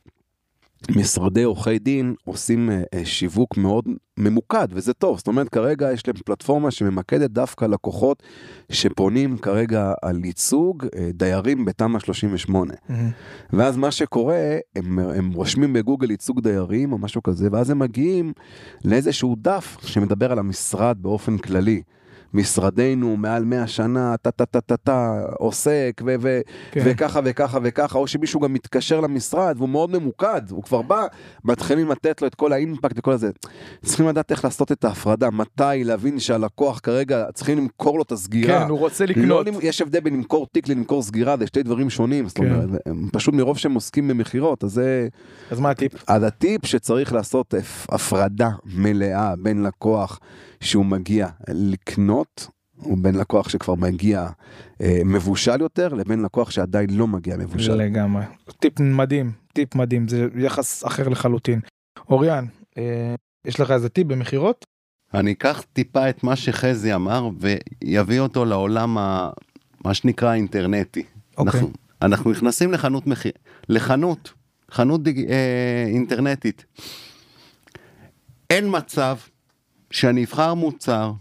[0.90, 3.86] משרדי עורכי דין עושים אה, אה, שיווק מאוד
[4.18, 8.24] ממוקד וזה טוב זאת אומרת כרגע יש להם פלטפורמה שממקדת דווקא לקוחות
[8.72, 12.94] שפונים כרגע על ייצוג אה, דיירים בתמ"א 38 mm-hmm.
[13.54, 18.34] ואז מה שקורה הם, הם רושמים בגוגל ייצוג דיירים או משהו כזה ואז הם מגיעים
[18.86, 21.82] לאיזשהו דף שמדבר על המשרד באופן כללי.
[22.34, 26.82] משרדנו מעל 100 שנה, טה טה טה טה טה, עוסק, ו- ו- כן.
[26.86, 31.06] וככה וככה וככה, או שמישהו גם מתקשר למשרד והוא מאוד ממוקד, הוא כבר בא,
[31.44, 33.32] מתחילים לתת לו את כל האימפקט וכל הזה.
[33.86, 38.64] צריכים לדעת איך לעשות את ההפרדה, מתי להבין שהלקוח כרגע, צריכים למכור לו את הסגירה.
[38.64, 39.48] כן, הוא רוצה לקנות.
[39.48, 42.30] לא, יש הבדל בין למכור תיק ללמכור סגירה, זה שתי דברים שונים, כן.
[42.30, 42.70] זאת אומרת,
[43.12, 45.08] פשוט מרוב שהם עוסקים במכירות, אז זה...
[45.52, 46.04] אז מה הטיפ?
[46.08, 47.54] אז הטיפ שצריך לעשות
[47.90, 50.20] הפרדה מלאה בין לקוח
[50.64, 52.48] שהוא מגיע לקנות,
[52.86, 54.28] ובין לקוח שכבר מגיע
[54.82, 57.74] אה, מבושל יותר, לבין לקוח שעדיין לא מגיע מבושל.
[57.76, 58.24] לגמרי.
[58.60, 61.60] טיפ מדהים, טיפ מדהים, זה יחס אחר לחלוטין.
[62.10, 62.46] אוריאן,
[62.78, 64.66] אה, יש לך איזה טיפ במכירות?
[65.14, 69.30] אני אקח טיפה את מה שחזי אמר ויביא אותו לעולם ה...
[69.86, 71.04] מה שנקרא אינטרנטי.
[71.38, 71.60] אוקיי.
[71.60, 73.32] אנחנו, אנחנו נכנסים לחנות מחיר,
[73.70, 74.34] לחנות,
[74.72, 75.32] חנות דיג...
[75.32, 76.66] אה, אינטרנטית.
[78.50, 79.16] אין מצב
[79.94, 81.12] שאני אבחר מוצר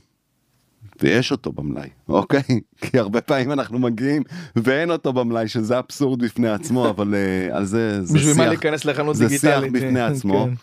[1.03, 2.43] ויש אותו במלאי, אוקיי?
[2.83, 4.23] כי הרבה פעמים אנחנו מגיעים
[4.57, 8.85] ואין אותו במלאי, שזה אבסורד בפני עצמו, אבל uh, על זה, זה בשביל מה להיכנס
[8.85, 9.41] לחנות דיגיטלית?
[9.41, 10.47] זה שיח בפני עצמו.
[10.47, 10.55] כן.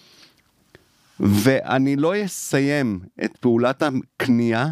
[1.20, 4.68] ואני לא אסיים את פעולת הקנייה,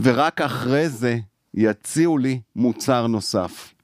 [0.00, 1.18] ורק אחרי זה
[1.54, 3.74] יציעו לי מוצר נוסף.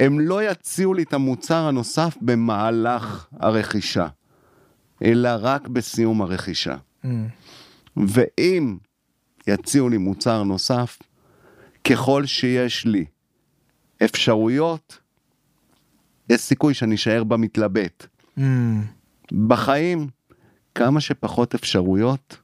[0.00, 4.06] הם לא יציעו לי את המוצר הנוסף במהלך הרכישה,
[5.04, 6.76] אלא רק בסיום הרכישה.
[7.04, 7.08] Mm.
[7.96, 8.76] ואם
[9.46, 10.98] יציעו לי מוצר נוסף,
[11.84, 13.04] ככל שיש לי
[14.04, 14.98] אפשרויות,
[16.28, 18.06] יש סיכוי שאני אשאר במתלבט.
[18.38, 18.42] Mm.
[19.48, 20.08] בחיים,
[20.74, 22.38] כמה שפחות אפשרויות,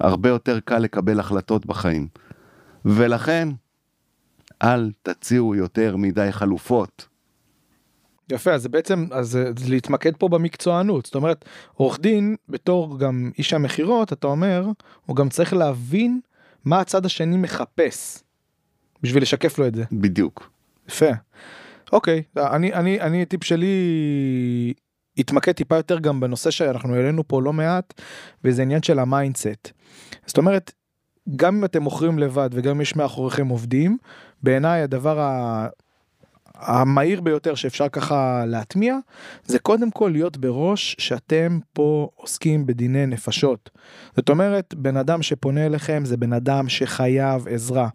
[0.00, 2.08] הרבה יותר קל לקבל החלטות בחיים.
[2.84, 3.48] ולכן,
[4.62, 7.08] אל תציעו יותר מדי חלופות.
[8.30, 11.06] יפה אז בעצם אז להתמקד פה במקצוענות.
[11.06, 14.66] זאת אומרת עורך דין בתור גם איש המכירות אתה אומר
[15.06, 16.20] הוא גם צריך להבין
[16.64, 18.22] מה הצד השני מחפש
[19.02, 19.84] בשביל לשקף לו את זה.
[19.92, 20.50] בדיוק.
[20.88, 21.10] יפה.
[21.92, 23.74] אוקיי אני אני אני טיפ שלי
[25.18, 28.00] התמקד טיפה יותר גם בנושא שאנחנו העלינו פה לא מעט
[28.44, 29.70] וזה עניין של ה mindset.
[30.26, 30.72] זאת אומרת
[31.36, 33.98] גם אם אתם מוכרים לבד וגם אם יש מאחוריכם עובדים
[34.42, 35.66] בעיניי הדבר ה...
[36.58, 38.96] המהיר ביותר שאפשר ככה להטמיע
[39.44, 43.70] זה קודם כל להיות בראש שאתם פה עוסקים בדיני נפשות.
[44.16, 47.88] זאת אומרת בן אדם שפונה אליכם זה בן אדם שחייב עזרה.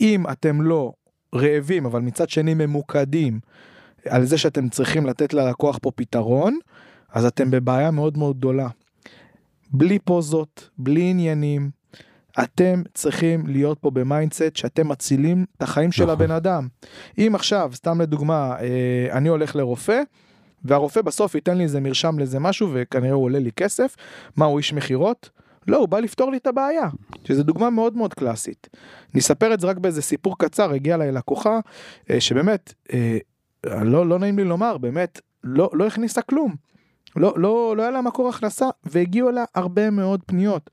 [0.00, 0.92] אם אתם לא
[1.34, 3.40] רעבים אבל מצד שני ממוקדים
[4.08, 6.58] על זה שאתם צריכים לתת ללקוח פה פתרון
[7.12, 8.68] אז אתם בבעיה מאוד מאוד גדולה.
[9.70, 11.70] בלי פוזות, בלי עניינים,
[12.42, 16.14] אתם צריכים להיות פה ב mindset שאתם מצילים את החיים של נכון.
[16.14, 16.68] הבן אדם.
[17.18, 20.00] אם עכשיו, סתם לדוגמה, אה, אני הולך לרופא,
[20.64, 23.96] והרופא בסוף ייתן לי איזה מרשם לאיזה משהו וכנראה הוא עולה לי כסף,
[24.36, 25.30] מה הוא איש מכירות?
[25.68, 26.88] לא, הוא בא לפתור לי את הבעיה,
[27.24, 28.68] שזו דוגמה מאוד מאוד קלאסית.
[29.14, 31.58] אני אספר את זה רק באיזה סיפור קצר, הגיעה אליי לקוחה,
[32.10, 33.18] אה, שבאמת, אה,
[33.66, 36.54] לא, לא נעים לי לומר, באמת, לא, לא הכניסה כלום.
[37.16, 40.70] לא, לא, לא היה לה מקור הכנסה, והגיעו אליה הרבה מאוד פניות.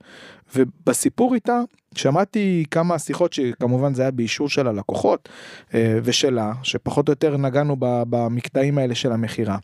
[0.56, 1.60] ובסיפור איתה,
[1.94, 5.28] שמעתי כמה שיחות שכמובן זה היה באישור של הלקוחות
[5.74, 9.56] אה, ושלה, שפחות או יותר נגענו במקטעים האלה של המכירה.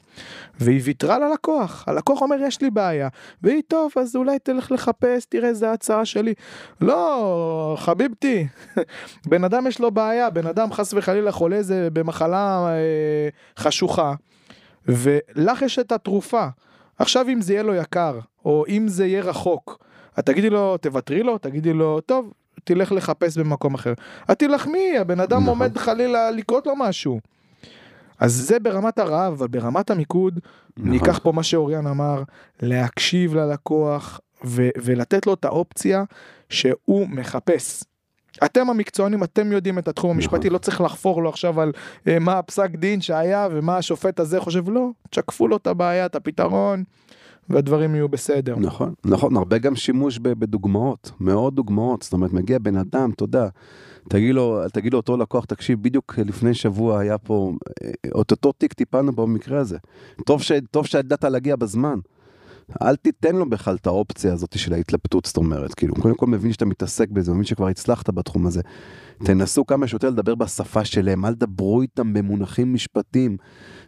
[0.60, 3.08] והיא ויתרה ללקוח, הלקוח אומר יש לי בעיה,
[3.42, 6.34] והיא טוב אז אולי תלך לחפש, תראה איזה הצעה שלי.
[6.80, 8.46] לא, חביבתי,
[9.30, 14.14] בן אדם יש לו בעיה, בן אדם חס וחלילה חולה איזה במחלה אה, חשוכה,
[14.86, 16.46] ולך יש את התרופה.
[16.98, 19.84] עכשיו אם זה יהיה לו יקר, או אם זה יהיה רחוק,
[20.18, 22.32] את תגידי לו, תוותרי לו, תגידי לו, טוב,
[22.64, 23.92] תלך לחפש במקום אחר.
[24.32, 25.48] את תילחמי, הבן אדם נכון.
[25.48, 27.20] עומד חלילה לקרות לו משהו.
[28.18, 30.40] אז זה ברמת הרעב, אבל ברמת המיקוד,
[30.76, 30.90] נכון.
[30.90, 32.22] ניקח פה מה שאוריאן אמר,
[32.62, 36.04] להקשיב ללקוח ו- ולתת לו את האופציה
[36.48, 37.84] שהוא מחפש.
[38.44, 40.52] אתם המקצוענים, אתם יודעים את התחום המשפטי, נכון.
[40.52, 44.70] לא צריך לחפור לו עכשיו על uh, מה הפסק דין שהיה ומה השופט הזה חושב,
[44.70, 46.84] לא, תשקפו לו את הבעיה, את הפתרון.
[47.50, 48.56] והדברים יהיו בסדר.
[48.58, 53.48] נכון, נכון, הרבה גם שימוש בדוגמאות, מאוד דוגמאות, זאת אומרת, מגיע בן אדם, אתה יודע,
[54.08, 57.52] תגיד לו, תגיד לו אותו לקוח, תקשיב, בדיוק לפני שבוע היה פה,
[57.84, 59.78] אה, את אותו תיק טיפלנו במקרה הזה.
[60.26, 61.98] טוב, ש, טוב שידעת להגיע בזמן.
[62.82, 66.52] אל תיתן לו בכלל את האופציה הזאת של ההתלבטות, זאת אומרת, כאילו, קודם כל מבין
[66.52, 68.60] שאתה מתעסק בזה, מבין שכבר הצלחת בתחום הזה.
[69.24, 73.36] תנסו כמה שיותר לדבר בשפה שלהם, אל תדברו איתם במונחים משפטיים.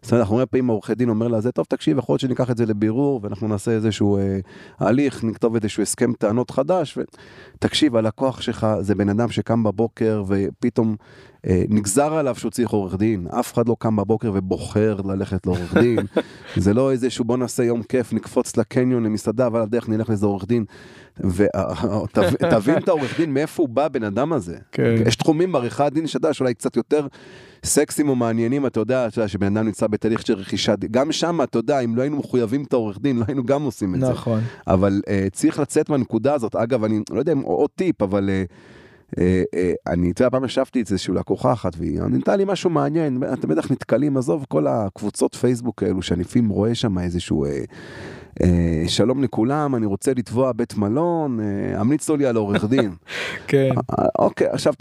[0.02, 2.50] זאת אומרת, אנחנו הרבה פעמים עורכי דין אומר לה, זה טוב, תקשיב, יכול להיות שניקח
[2.50, 4.38] את זה לבירור, ואנחנו נעשה איזשהו אה,
[4.78, 10.96] הליך, נכתוב איזשהו הסכם טענות חדש, ותקשיב, הלקוח שלך זה בן אדם שקם בבוקר ופתאום
[11.46, 15.98] נגזר עליו שהוא צריך עורך דין, אף אחד לא קם בבוקר ובוחר ללכת לעורך דין,
[16.56, 20.46] זה לא איזשהו בוא נעשה יום כיף, נקפוץ לקניון, למסעדה, אבל הדרך נלך לאיזה עורך
[20.46, 20.64] דין.
[21.24, 24.56] ותבין את העורך דין מאיפה הוא בא בן אדם הזה.
[24.72, 24.94] כן.
[25.06, 27.06] יש תחומים בעריכת דין שאתה שאולי קצת יותר
[27.64, 31.42] סקסים או מעניינים, אתה יודע, אתה יודע שבן אדם נמצא בתהליך של רכישה, גם שם,
[31.42, 34.12] אתה יודע, אם לא היינו מחויבים את העורך דין, לא היינו גם עושים את נכון.
[34.12, 34.18] זה.
[34.18, 34.40] נכון.
[34.66, 38.28] אבל uh, צריך לצאת מהנקודה הזאת, אגב, אני לא יודע אם עוד טיפ, אבל...
[38.28, 38.79] Uh, אה, אה,
[39.86, 43.48] אני, אתה יודע, פעם ישבתי אצל איזשהו לקוחה אחת והיא ענתה לי משהו מעניין, אתם
[43.48, 47.44] בטח נתקלים, עזוב כל הקבוצות פייסבוק האלו שאני לפעמים רואה שם איזשהו
[48.42, 51.38] אה, שלום לכולם, אני רוצה לתבוע בית מלון,
[51.74, 52.90] המליץ לו לי על עורך דין.
[53.48, 53.70] כן.
[54.18, 54.74] אוקיי, עכשיו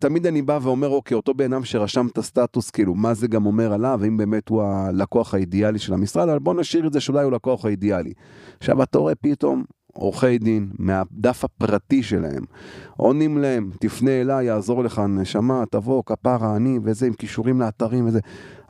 [0.00, 3.46] תמיד אני בא ואומר, אוקיי, אותו בן אדם שרשם את הסטטוס, כאילו, מה זה גם
[3.46, 7.24] אומר עליו, האם באמת הוא הלקוח האידיאלי של המשרד, אבל בוא נשאיר את זה שאולי
[7.24, 8.12] הוא לקוח האידיאלי.
[8.60, 9.64] עכשיו אתה רואה פתאום
[9.96, 12.42] עורכי דין מהדף הפרטי שלהם,
[12.96, 18.20] עונים להם, תפנה אליי, יעזור לך נשמה, תבוא, כפרה, אני וזה, עם כישורים לאתרים וזה.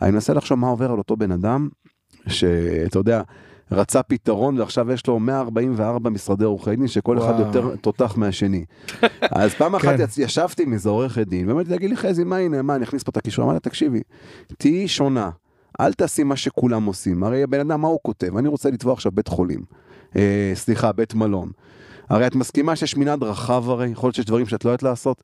[0.03, 1.69] אני מנסה לחשוב מה עובר על אותו בן אדם,
[2.27, 3.23] שאתה יודע,
[3.73, 7.31] רצה פתרון ועכשיו יש לו 144 משרדי עורכי דין שכל וואו.
[7.31, 8.65] אחד יותר תותח מהשני.
[9.21, 10.05] אז פעם אחת כן.
[10.23, 13.11] ישבתי עם איזה עורכת דין, ואמרתי להגיד לי חזי מה הנה, מה אני אכניס פה
[13.11, 14.01] את הקישור, אמרתי תקשיבי,
[14.59, 15.31] תהיי שונה,
[15.81, 19.13] אל תעשי מה שכולם עושים, הרי הבן אדם מה הוא כותב, אני רוצה לתבוע עכשיו
[19.13, 19.61] בית חולים.
[20.17, 21.51] אה, סליחה, בית מלון.
[22.09, 25.23] הרי את מסכימה שיש מנעד רחב הרי, יכול להיות שיש דברים שאת לא יודעת לעשות.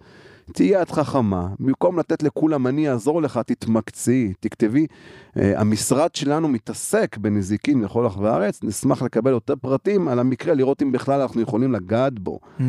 [0.53, 4.87] תהיה את חכמה, במקום לתת לכולם אני אעזור לך, תתמקצעי, תכתבי.
[4.87, 10.83] Uh, המשרד שלנו מתעסק בנזיקין לכל רחבי הארץ, נשמח לקבל יותר פרטים על המקרה, לראות
[10.83, 12.39] אם בכלל אנחנו יכולים לגעת בו.
[12.43, 12.63] Mm-hmm.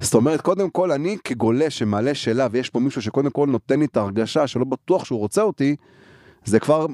[0.00, 3.84] זאת אומרת, קודם כל, אני כגולה שמעלה שאלה, ויש פה מישהו שקודם כל נותן לי
[3.84, 5.76] את ההרגשה שלא בטוח שהוא רוצה אותי,
[6.44, 6.86] זה כבר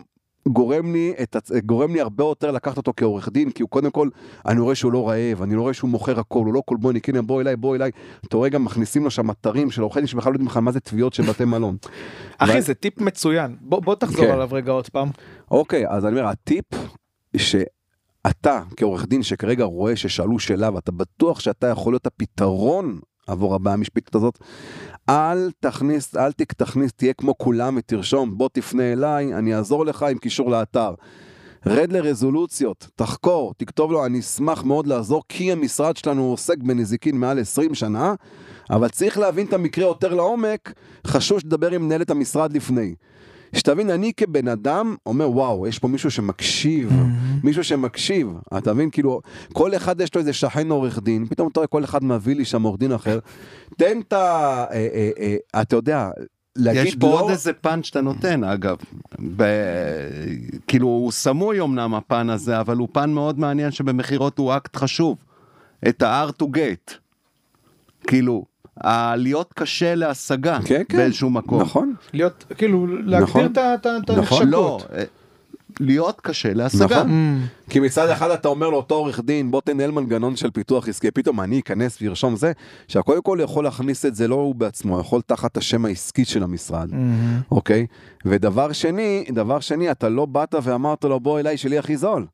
[0.48, 1.36] גורם לי, את,
[1.66, 4.08] גורם לי הרבה יותר לקחת אותו כעורך דין, כי הוא קודם כל,
[4.46, 7.00] אני רואה שהוא לא רעב, אני לא רואה שהוא מוכר הכל, הוא לא כל בוני,
[7.08, 7.90] הנה בוא אליי, בוא אליי,
[8.28, 10.72] אתה רואה גם מכניסים לו שם אתרים של עורכי דין שבכלל לא יודעים לך מה
[10.72, 11.76] זה תביעות של בתי מלון.
[12.38, 14.32] אחי, זה טיפ מצוין, בוא, בוא תחזור כן.
[14.32, 15.08] עליו רגע עוד פעם.
[15.50, 16.64] אוקיי, אז אני אומר, הטיפ,
[17.36, 22.98] שאתה כעורך דין שכרגע רואה ששאלו שאלה ואתה בטוח שאתה יכול להיות הפתרון
[23.28, 24.38] עבור הבעיה המשפטית הזאת,
[25.08, 30.18] אל תכניס, אל תכניס, תהיה כמו כולם ותרשום, בוא תפנה אליי, אני אעזור לך עם
[30.18, 30.94] קישור לאתר.
[31.66, 37.38] רד לרזולוציות, תחקור, תכתוב לו, אני אשמח מאוד לעזור, כי המשרד שלנו עוסק בנזיקין מעל
[37.38, 38.14] 20 שנה,
[38.70, 40.72] אבל צריך להבין את המקרה יותר לעומק,
[41.06, 42.94] חשוב שתדבר עם מנהלת המשרד לפני.
[43.52, 47.44] שתבין, אני כבן אדם אומר, וואו, יש פה מישהו שמקשיב, mm-hmm.
[47.44, 48.32] מישהו שמקשיב.
[48.58, 49.20] אתה מבין, כאילו,
[49.52, 52.44] כל אחד יש לו איזה שכן עורך דין, פתאום אתה רואה כל אחד מביא לי
[52.44, 53.18] שם עורך דין אחר.
[53.76, 54.16] תן את ה...
[54.70, 56.10] אה, אה, אה, אתה יודע,
[56.56, 57.20] להגיד יש פה לא...
[57.20, 58.76] עוד איזה פאנץ' שאתה נותן אגב,
[59.36, 59.44] ב...
[60.66, 65.18] כאילו הוא סמוי אמנם הפן הזה, אבל הוא פן מאוד מעניין שבמכירות הוא אקט חשוב.
[65.88, 66.94] את ה-R to get.
[68.06, 68.44] כאילו,
[69.16, 70.98] להיות קשה להשגה כן, כן.
[70.98, 71.60] באיזשהו מקום.
[71.60, 71.94] נכון.
[72.12, 73.52] להיות, כאילו, להגדיר נכון.
[73.76, 74.48] את הנחשקות.
[74.48, 74.78] לא,
[75.80, 76.84] להיות קשה להשגה.
[76.84, 77.40] נכון.
[77.70, 81.40] כי מצד אחד אתה אומר לאותו עורך דין בוא תנהל מנגנון של פיתוח עסקי פתאום
[81.40, 82.52] אני אכנס וארשום זה
[82.88, 86.90] שהקודם כל יכול להכניס את זה לא הוא בעצמו יכול תחת השם העסקי של המשרד
[87.50, 87.86] אוקיי
[88.24, 92.26] ודבר שני דבר שני אתה לא באת ואמרת לו בוא אליי שלי הכי זול.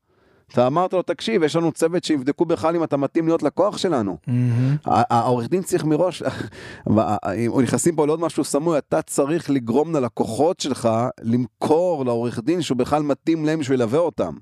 [0.52, 4.16] אתה אמרת לו תקשיב יש לנו צוות שיבדקו בכלל אם אתה מתאים להיות לקוח שלנו.
[4.84, 6.22] העורך דין צריך מראש,
[7.62, 10.88] נכנסים פה לעוד משהו סמוי, אתה צריך לגרום ללקוחות שלך
[11.22, 14.34] למכור לעורך דין שהוא בכלל מתאים להם שהוא ילווה אותם.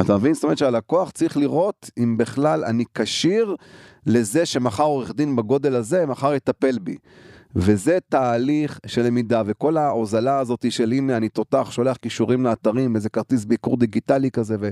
[0.00, 0.34] אתה מבין?
[0.34, 3.56] זאת אומרת שהלקוח צריך לראות אם בכלל אני כשיר
[4.06, 6.96] לזה שמחר עורך דין בגודל הזה, מחר יטפל בי.
[7.56, 13.08] וזה תהליך של למידה, וכל ההוזלה הזאת של הנה אני תותח, שולח קישורים לאתרים, איזה
[13.08, 14.70] כרטיס ביקור דיגיטלי כזה, ו...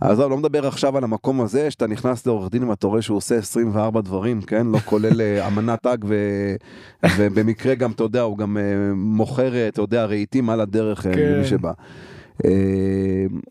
[0.00, 3.34] אז לא מדבר עכשיו על המקום הזה, שאתה נכנס לעורך דין ואתה רואה שהוא עושה
[3.34, 4.66] 24 דברים, כן?
[4.66, 6.14] לא כולל אה, אמנת האג, ו...
[7.18, 8.62] ובמקרה גם, אתה יודע, הוא גם אה,
[8.94, 11.12] מוכר, אה, אתה יודע, רהיטים על הדרך, כן.
[11.14, 11.32] כן.
[11.32, 11.72] למי שבא.
[12.44, 12.50] אה,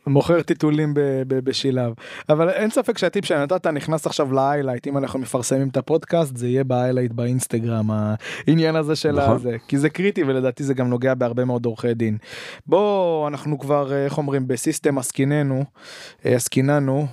[0.07, 0.93] מוכר טיטולים
[1.27, 1.93] בשילב
[2.29, 6.47] אבל אין ספק שהטיפ שנתת נכנס עכשיו ל highlight אם אנחנו מפרסמים את הפודקאסט זה
[6.47, 9.35] יהיה ב highlight באינסטגרם העניין הזה של נכון.
[9.35, 12.17] הזה כי זה קריטי ולדעתי זה גם נוגע בהרבה מאוד עורכי דין.
[12.65, 15.63] בוא אנחנו כבר אה, איך אומרים ב system עסקיננו
[16.25, 17.07] אה, עסקיננו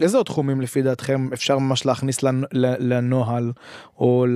[0.00, 2.18] איזה עוד תחומים לפי דעתכם אפשר ממש להכניס
[2.78, 3.52] לנוהל
[3.98, 4.26] או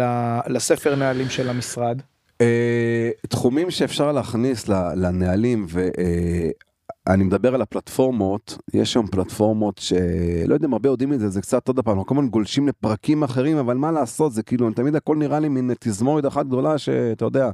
[0.49, 2.01] לספר נהלים של המשרד.
[2.41, 10.73] אה, תחומים שאפשר להכניס לנהלים ואני מדבר על הפלטפורמות יש שם פלטפורמות שלא יודע אם
[10.73, 13.93] הרבה יודעים את זה זה קצת עוד פעם כל הזמן גולשים לפרקים אחרים אבל מה
[13.93, 17.51] לעשות זה כאילו תמיד הכל נראה לי מין תזמורת אחת גדולה שאתה יודע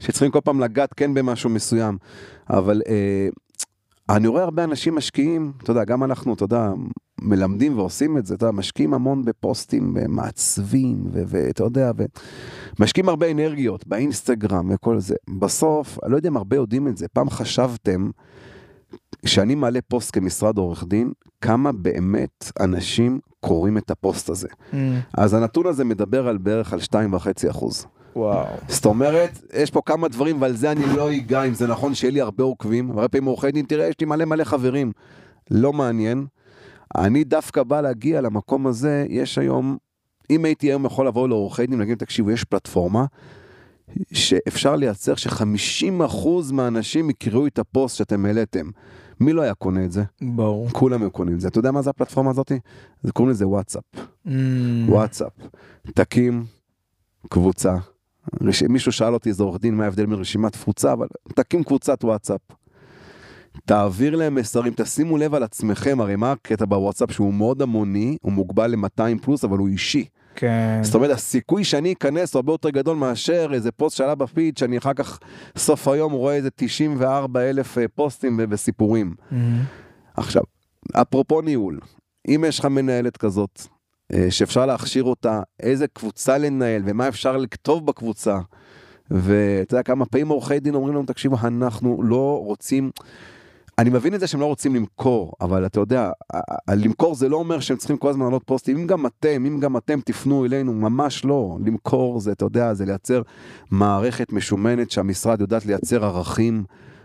[0.00, 1.98] שצריכים כל פעם לגעת כן במשהו מסוים.
[2.50, 3.28] אבל אה,
[4.16, 6.72] אני רואה הרבה אנשים משקיעים אתה יודע גם אנחנו אתה יודע
[7.20, 11.90] מלמדים ועושים את זה אתה יודע, משקיעים המון בפוסטים מעצבים ואתה יודע.
[12.80, 15.14] משקיעים הרבה אנרגיות באינסטגרם וכל זה.
[15.40, 18.10] בסוף, אני לא יודע אם הרבה יודעים את זה, פעם חשבתם
[19.26, 24.48] שאני מעלה פוסט כמשרד עורך דין, כמה באמת אנשים קוראים את הפוסט הזה.
[25.14, 27.86] אז הנתון הזה מדבר על בערך על 2.5 אחוז.
[28.16, 28.46] וואו.
[28.68, 32.12] זאת אומרת, יש פה כמה דברים ועל זה אני לא אגע אם זה נכון שיהיה
[32.12, 34.92] לי הרבה עוקבים, הרבה פעמים עורכי דין, תראה, יש לי מלא מלא חברים.
[35.50, 36.26] לא מעניין.
[36.96, 39.76] אני דווקא בא להגיע למקום הזה, יש היום,
[40.30, 43.04] אם הייתי היום יכול לבוא לעורכי דין ולהגיד, תקשיבו, יש פלטפורמה
[44.12, 48.70] שאפשר לייצר ש-50% מהאנשים יקראו את הפוסט שאתם העליתם.
[49.20, 50.02] מי לא היה קונה את זה?
[50.22, 50.68] ברור.
[50.68, 51.48] כולם היו קונים את זה.
[51.48, 52.58] אתה יודע מה זה הפלטפורמה הזאתי?
[53.02, 53.84] זה קוראים לזה וואטסאפ.
[54.26, 54.30] Mm.
[54.88, 55.32] וואטסאפ.
[55.94, 56.44] תקים
[57.28, 57.76] קבוצה.
[58.68, 62.40] מישהו שאל אותי איזה עורך דין מה ההבדל בין רשימת תפוצה, אבל תקים קבוצת וואטסאפ.
[63.64, 68.32] תעביר להם מסרים, תשימו לב על עצמכם, הרי מה הקטע בוואטסאפ שהוא מאוד המוני, הוא
[68.32, 70.04] מוגבל ל-200 פלוס, אבל הוא אישי.
[70.34, 70.80] כן.
[70.82, 74.78] זאת אומרת, הסיכוי שאני אכנס הוא הרבה יותר גדול מאשר איזה פוסט שעלה בפיד, שאני
[74.78, 75.18] אחר כך,
[75.56, 79.14] סוף היום רואה איזה 94 אלף אה, פוסטים וסיפורים.
[79.30, 79.34] Mm.
[80.16, 80.42] עכשיו,
[80.92, 81.80] אפרופו ניהול,
[82.28, 83.62] אם יש לך מנהלת כזאת,
[84.30, 88.38] שאפשר להכשיר אותה, איזה קבוצה לנהל ומה אפשר לכתוב בקבוצה,
[89.10, 92.90] ואתה יודע כמה פעמים עורכי דין אומרים לנו, תקשיבו, אנחנו לא רוצים...
[93.78, 96.10] אני מבין את זה שהם לא רוצים למכור, אבל אתה יודע,
[96.68, 99.76] למכור זה לא אומר שהם צריכים כל הזמן לעלות פוסטים, אם גם אתם, אם גם
[99.76, 101.58] אתם תפנו אלינו, ממש לא.
[101.64, 103.22] למכור זה, אתה יודע, זה לייצר
[103.70, 106.64] מערכת משומנת שהמשרד יודעת לייצר ערכים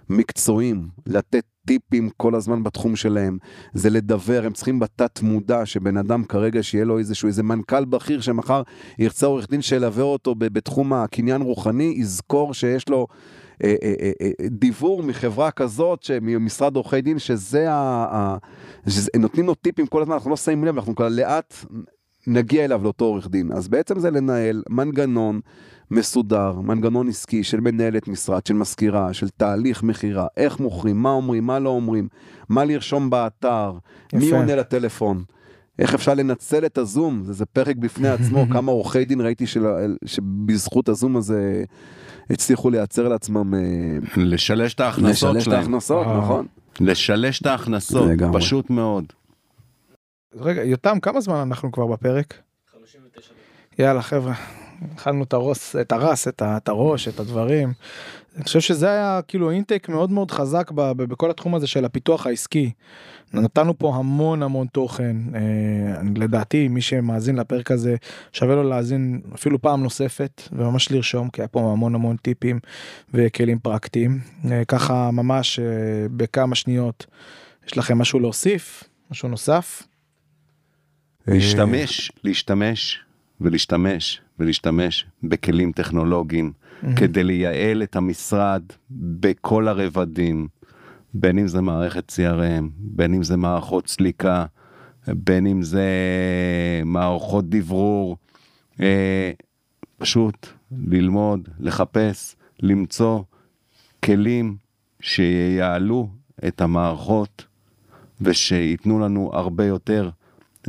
[0.10, 3.38] מקצועיים, לתת טיפים כל הזמן בתחום שלהם,
[3.74, 8.22] זה לדבר, הם צריכים בתת מודע שבן אדם כרגע שיהיה לו איזשהו איזה מנכ"ל בכיר
[8.22, 8.61] שמחר
[8.99, 13.07] ירצה עורך דין שילווה אותו בתחום הקניין רוחני, יזכור שיש לו
[13.63, 18.05] אה, אה, אה, אה, דיוור מחברה כזאת, ממשרד עורכי דין, שזה ה...
[18.11, 18.38] ה
[18.89, 21.53] שזה, נותנים לו טיפים כל הזמן, אנחנו לא שמים לב, אנחנו כבר לאט
[22.28, 23.51] נגיע אליו לאותו עורך דין.
[23.51, 25.39] אז בעצם זה לנהל מנגנון
[25.91, 31.45] מסודר, מנגנון עסקי של מנהלת משרד, של מזכירה, של תהליך מכירה, איך מוכרים, מה אומרים,
[31.45, 32.07] מה לא אומרים,
[32.49, 33.71] מה לרשום באתר,
[34.13, 34.36] מי יפה.
[34.36, 35.23] עונה לטלפון.
[35.80, 39.65] איך אפשר לנצל את הזום, זה, זה פרק בפני עצמו, כמה עורכי דין ראיתי של,
[40.05, 41.63] שבזכות הזום הזה
[42.30, 43.59] הצליחו לייצר לעצמם, אה,
[44.17, 45.59] לשלש את ההכנסות לשלש את שלהם.
[45.59, 46.07] ההכנסות.
[46.07, 46.45] נכון?
[46.80, 48.09] לשלש את ההכנסות.
[48.34, 49.05] פשוט מאוד.
[50.39, 52.33] רגע, יותם, כמה זמן אנחנו כבר בפרק?
[52.73, 53.79] 59 דקות.
[53.79, 54.33] יאללה חבר'ה,
[54.91, 57.73] התחלנו את הרוס, את הרס, את, ה, את הראש, את הדברים.
[58.36, 61.86] אני חושב שזה היה כאילו אינטק מאוד מאוד חזק ב, ב, בכל התחום הזה של
[61.86, 62.71] הפיתוח העסקי.
[63.33, 67.95] נתנו פה המון המון תוכן, אה, לדעתי מי שמאזין לפרק הזה
[68.31, 72.59] שווה לו להאזין אפילו פעם נוספת וממש לרשום כי היה פה המון המון טיפים
[73.13, 74.19] וכלים פרקטיים.
[74.51, 75.65] אה, ככה ממש אה,
[76.11, 77.05] בכמה שניות
[77.67, 79.83] יש לכם משהו להוסיף, משהו נוסף?
[81.28, 82.99] להשתמש, להשתמש
[83.41, 86.51] ולהשתמש ולהשתמש בכלים טכנולוגיים
[86.95, 90.47] כדי לייעל את המשרד בכל הרבדים,
[91.13, 94.45] בין אם זה מערכת CRM, בין אם זה מערכות סליקה,
[95.07, 95.89] בין אם זה
[96.86, 98.17] מערכות דברור,
[98.80, 99.32] אה,
[99.97, 100.47] פשוט
[100.88, 103.23] ללמוד, לחפש, למצוא
[104.05, 104.57] כלים
[104.99, 106.09] שיעלו
[106.47, 107.45] את המערכות
[108.21, 110.09] ושייתנו לנו הרבה יותר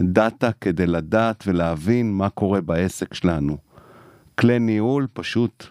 [0.01, 3.57] דאטה כדי לדעת ולהבין מה קורה בעסק שלנו.
[4.38, 5.66] כלי ניהול פשוט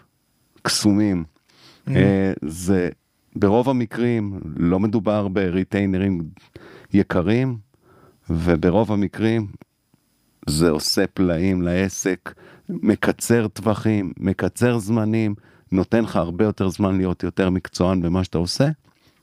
[0.62, 1.24] קסומים.
[1.88, 1.90] Mm.
[2.42, 2.88] זה
[3.36, 6.22] ברוב המקרים לא מדובר בריטיינרים
[6.92, 7.58] יקרים,
[8.30, 9.46] וברוב המקרים
[10.46, 12.34] זה עושה פלאים לעסק,
[12.68, 15.34] מקצר טווחים, מקצר זמנים,
[15.72, 18.68] נותן לך הרבה יותר זמן להיות יותר מקצוען במה שאתה עושה,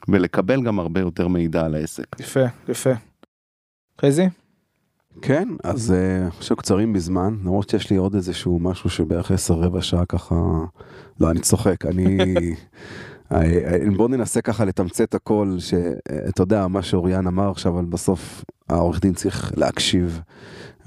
[0.08, 2.20] ולקבל גם הרבה יותר מידע על העסק.
[2.20, 2.92] יפה, יפה.
[4.02, 4.30] חזי?
[5.22, 9.82] כן, אז אני חושב קצרים בזמן, למרות שיש לי עוד איזשהו משהו שבערך עשר רבע
[9.82, 10.36] שעה ככה,
[11.20, 12.18] לא, אני צוחק, אני...
[13.98, 19.14] בוא ננסה ככה לתמצת הכל, שאתה יודע, מה שאוריאן אמר עכשיו, אבל בסוף העורך דין
[19.14, 20.22] צריך להקשיב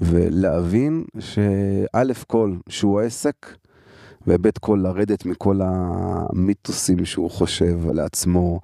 [0.01, 3.57] ולהבין שא' כל, שהוא העסק,
[4.27, 8.59] וב' כל לרדת מכל המיתוסים שהוא חושב לעצמו,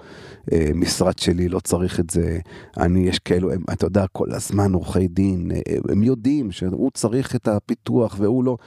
[0.52, 2.40] אה, משרד שלי לא צריך את זה,
[2.78, 7.36] אני, יש כאלו, הם, אתה יודע, כל הזמן עורכי דין, אה, הם יודעים שהוא צריך
[7.36, 8.58] את הפיתוח והוא לא.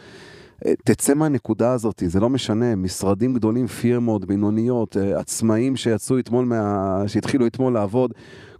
[0.66, 7.03] אה, תצא מהנקודה הזאת, זה לא משנה, משרדים גדולים, פירמות, בינוניות, עצמאים שיצאו אתמול, מה...
[7.07, 8.12] שהתחילו אתמול לעבוד,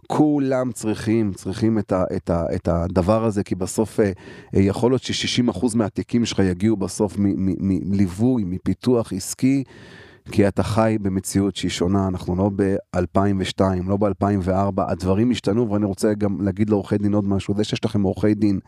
[0.07, 4.11] כולם צריכים, צריכים את, ה, את, ה, את הדבר הזה, כי בסוף אה, אה,
[4.61, 9.63] יכול להיות ש-60% מהתיקים שלך יגיעו בסוף מליווי, מפיתוח עסקי.
[10.31, 16.13] כי אתה חי במציאות שהיא שונה, אנחנו לא ב-2002, לא ב-2004, הדברים השתנו, ואני רוצה
[16.13, 18.59] גם להגיד לעורכי דין עוד משהו, זה שיש לכם עורכי דין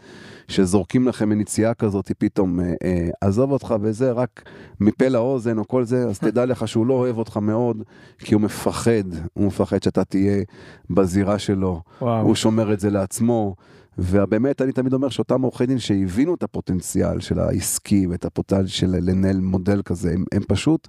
[0.47, 4.43] שזורקים לכם מנציאה כזאת, פתאום אה, אה, עזוב אותך וזה, רק
[4.79, 7.83] מפה לאוזן או כל זה, אז תדע לך שהוא לא אוהב אותך מאוד,
[8.19, 9.03] כי הוא מפחד,
[9.33, 10.43] הוא מפחד שאתה תהיה
[10.89, 12.21] בזירה שלו, וואו.
[12.21, 13.55] הוא שומר את זה לעצמו.
[14.01, 18.95] ובאמת אני תמיד אומר שאותם עורכי דין שהבינו את הפוטנציאל של העסקי ואת הפוטנציאל של
[19.01, 20.87] לנהל מודל כזה, הם, הם פשוט,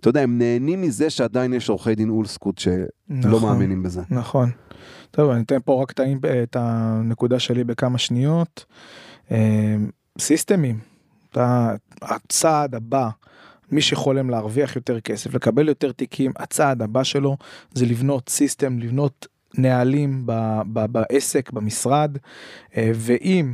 [0.00, 4.02] אתה יודע, הם נהנים מזה שעדיין יש עורכי דין אולסקוט שלא נכון, מאמינים בזה.
[4.10, 4.50] נכון.
[5.10, 5.92] טוב, אני אתן פה רק
[6.42, 8.64] את הנקודה שלי בכמה שניות.
[9.30, 9.76] אה,
[10.18, 10.78] סיסטמים,
[12.02, 13.08] הצעד הבא.
[13.72, 17.36] מי שחולם להרוויח יותר כסף, לקבל יותר תיקים, הצעד הבא שלו
[17.74, 19.26] זה לבנות סיסטם, לבנות
[19.58, 22.18] נהלים ב, ב, בעסק, במשרד,
[22.76, 23.52] אה, ואם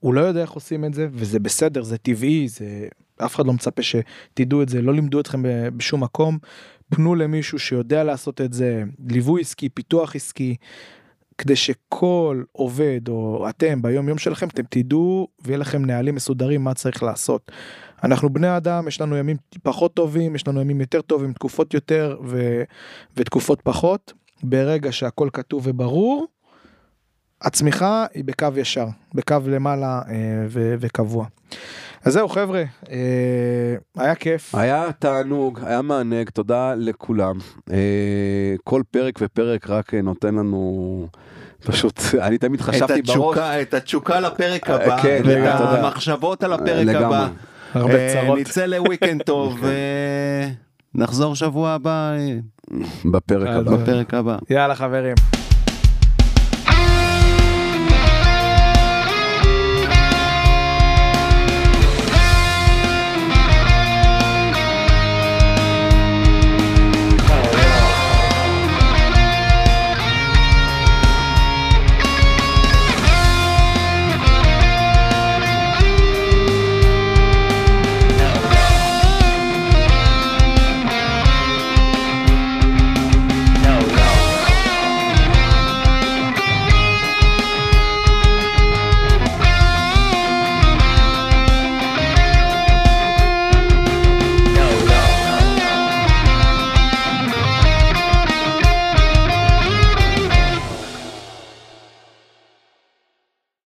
[0.00, 2.88] הוא לא יודע איך עושים את זה, וזה בסדר, זה טבעי, זה...
[3.24, 5.42] אף אחד לא מצפה שתדעו את זה, לא לימדו אתכם
[5.76, 6.38] בשום מקום,
[6.90, 10.56] פנו למישהו שיודע לעשות את זה, ליווי עסקי, פיתוח עסקי,
[11.38, 16.74] כדי שכל עובד או אתם ביום יום שלכם אתם תדעו ויהיה לכם נהלים מסודרים מה
[16.74, 17.52] צריך לעשות.
[18.04, 22.16] אנחנו בני אדם יש לנו ימים פחות טובים יש לנו ימים יותר טובים תקופות יותר
[22.24, 22.62] ו...
[23.16, 24.12] ותקופות פחות
[24.42, 26.26] ברגע שהכל כתוב וברור,
[27.42, 30.14] הצמיחה היא בקו ישר, בקו למעלה אה,
[30.48, 31.26] ו- וקבוע.
[32.04, 32.96] אז זהו חבר'ה, אה,
[33.96, 34.54] היה כיף.
[34.54, 37.38] היה תענוג, היה מענג, תודה לכולם.
[37.72, 41.06] אה, כל פרק ופרק רק נותן לנו...
[41.66, 43.62] פשוט, אני תמיד חשבתי את התשוקה, בראש...
[43.62, 47.04] את התשוקה לפרק הבא, כן, ואת המחשבות על הפרק לגמרי.
[47.16, 47.28] הבא.
[47.74, 48.38] הרבה אה, צרות.
[48.38, 49.58] נצא לוויקנד טוב,
[50.94, 52.12] נחזור שבוע הבא.
[53.12, 53.76] בפרק הבא.
[53.76, 54.36] בפרק הבא.
[54.50, 55.14] יאללה חברים.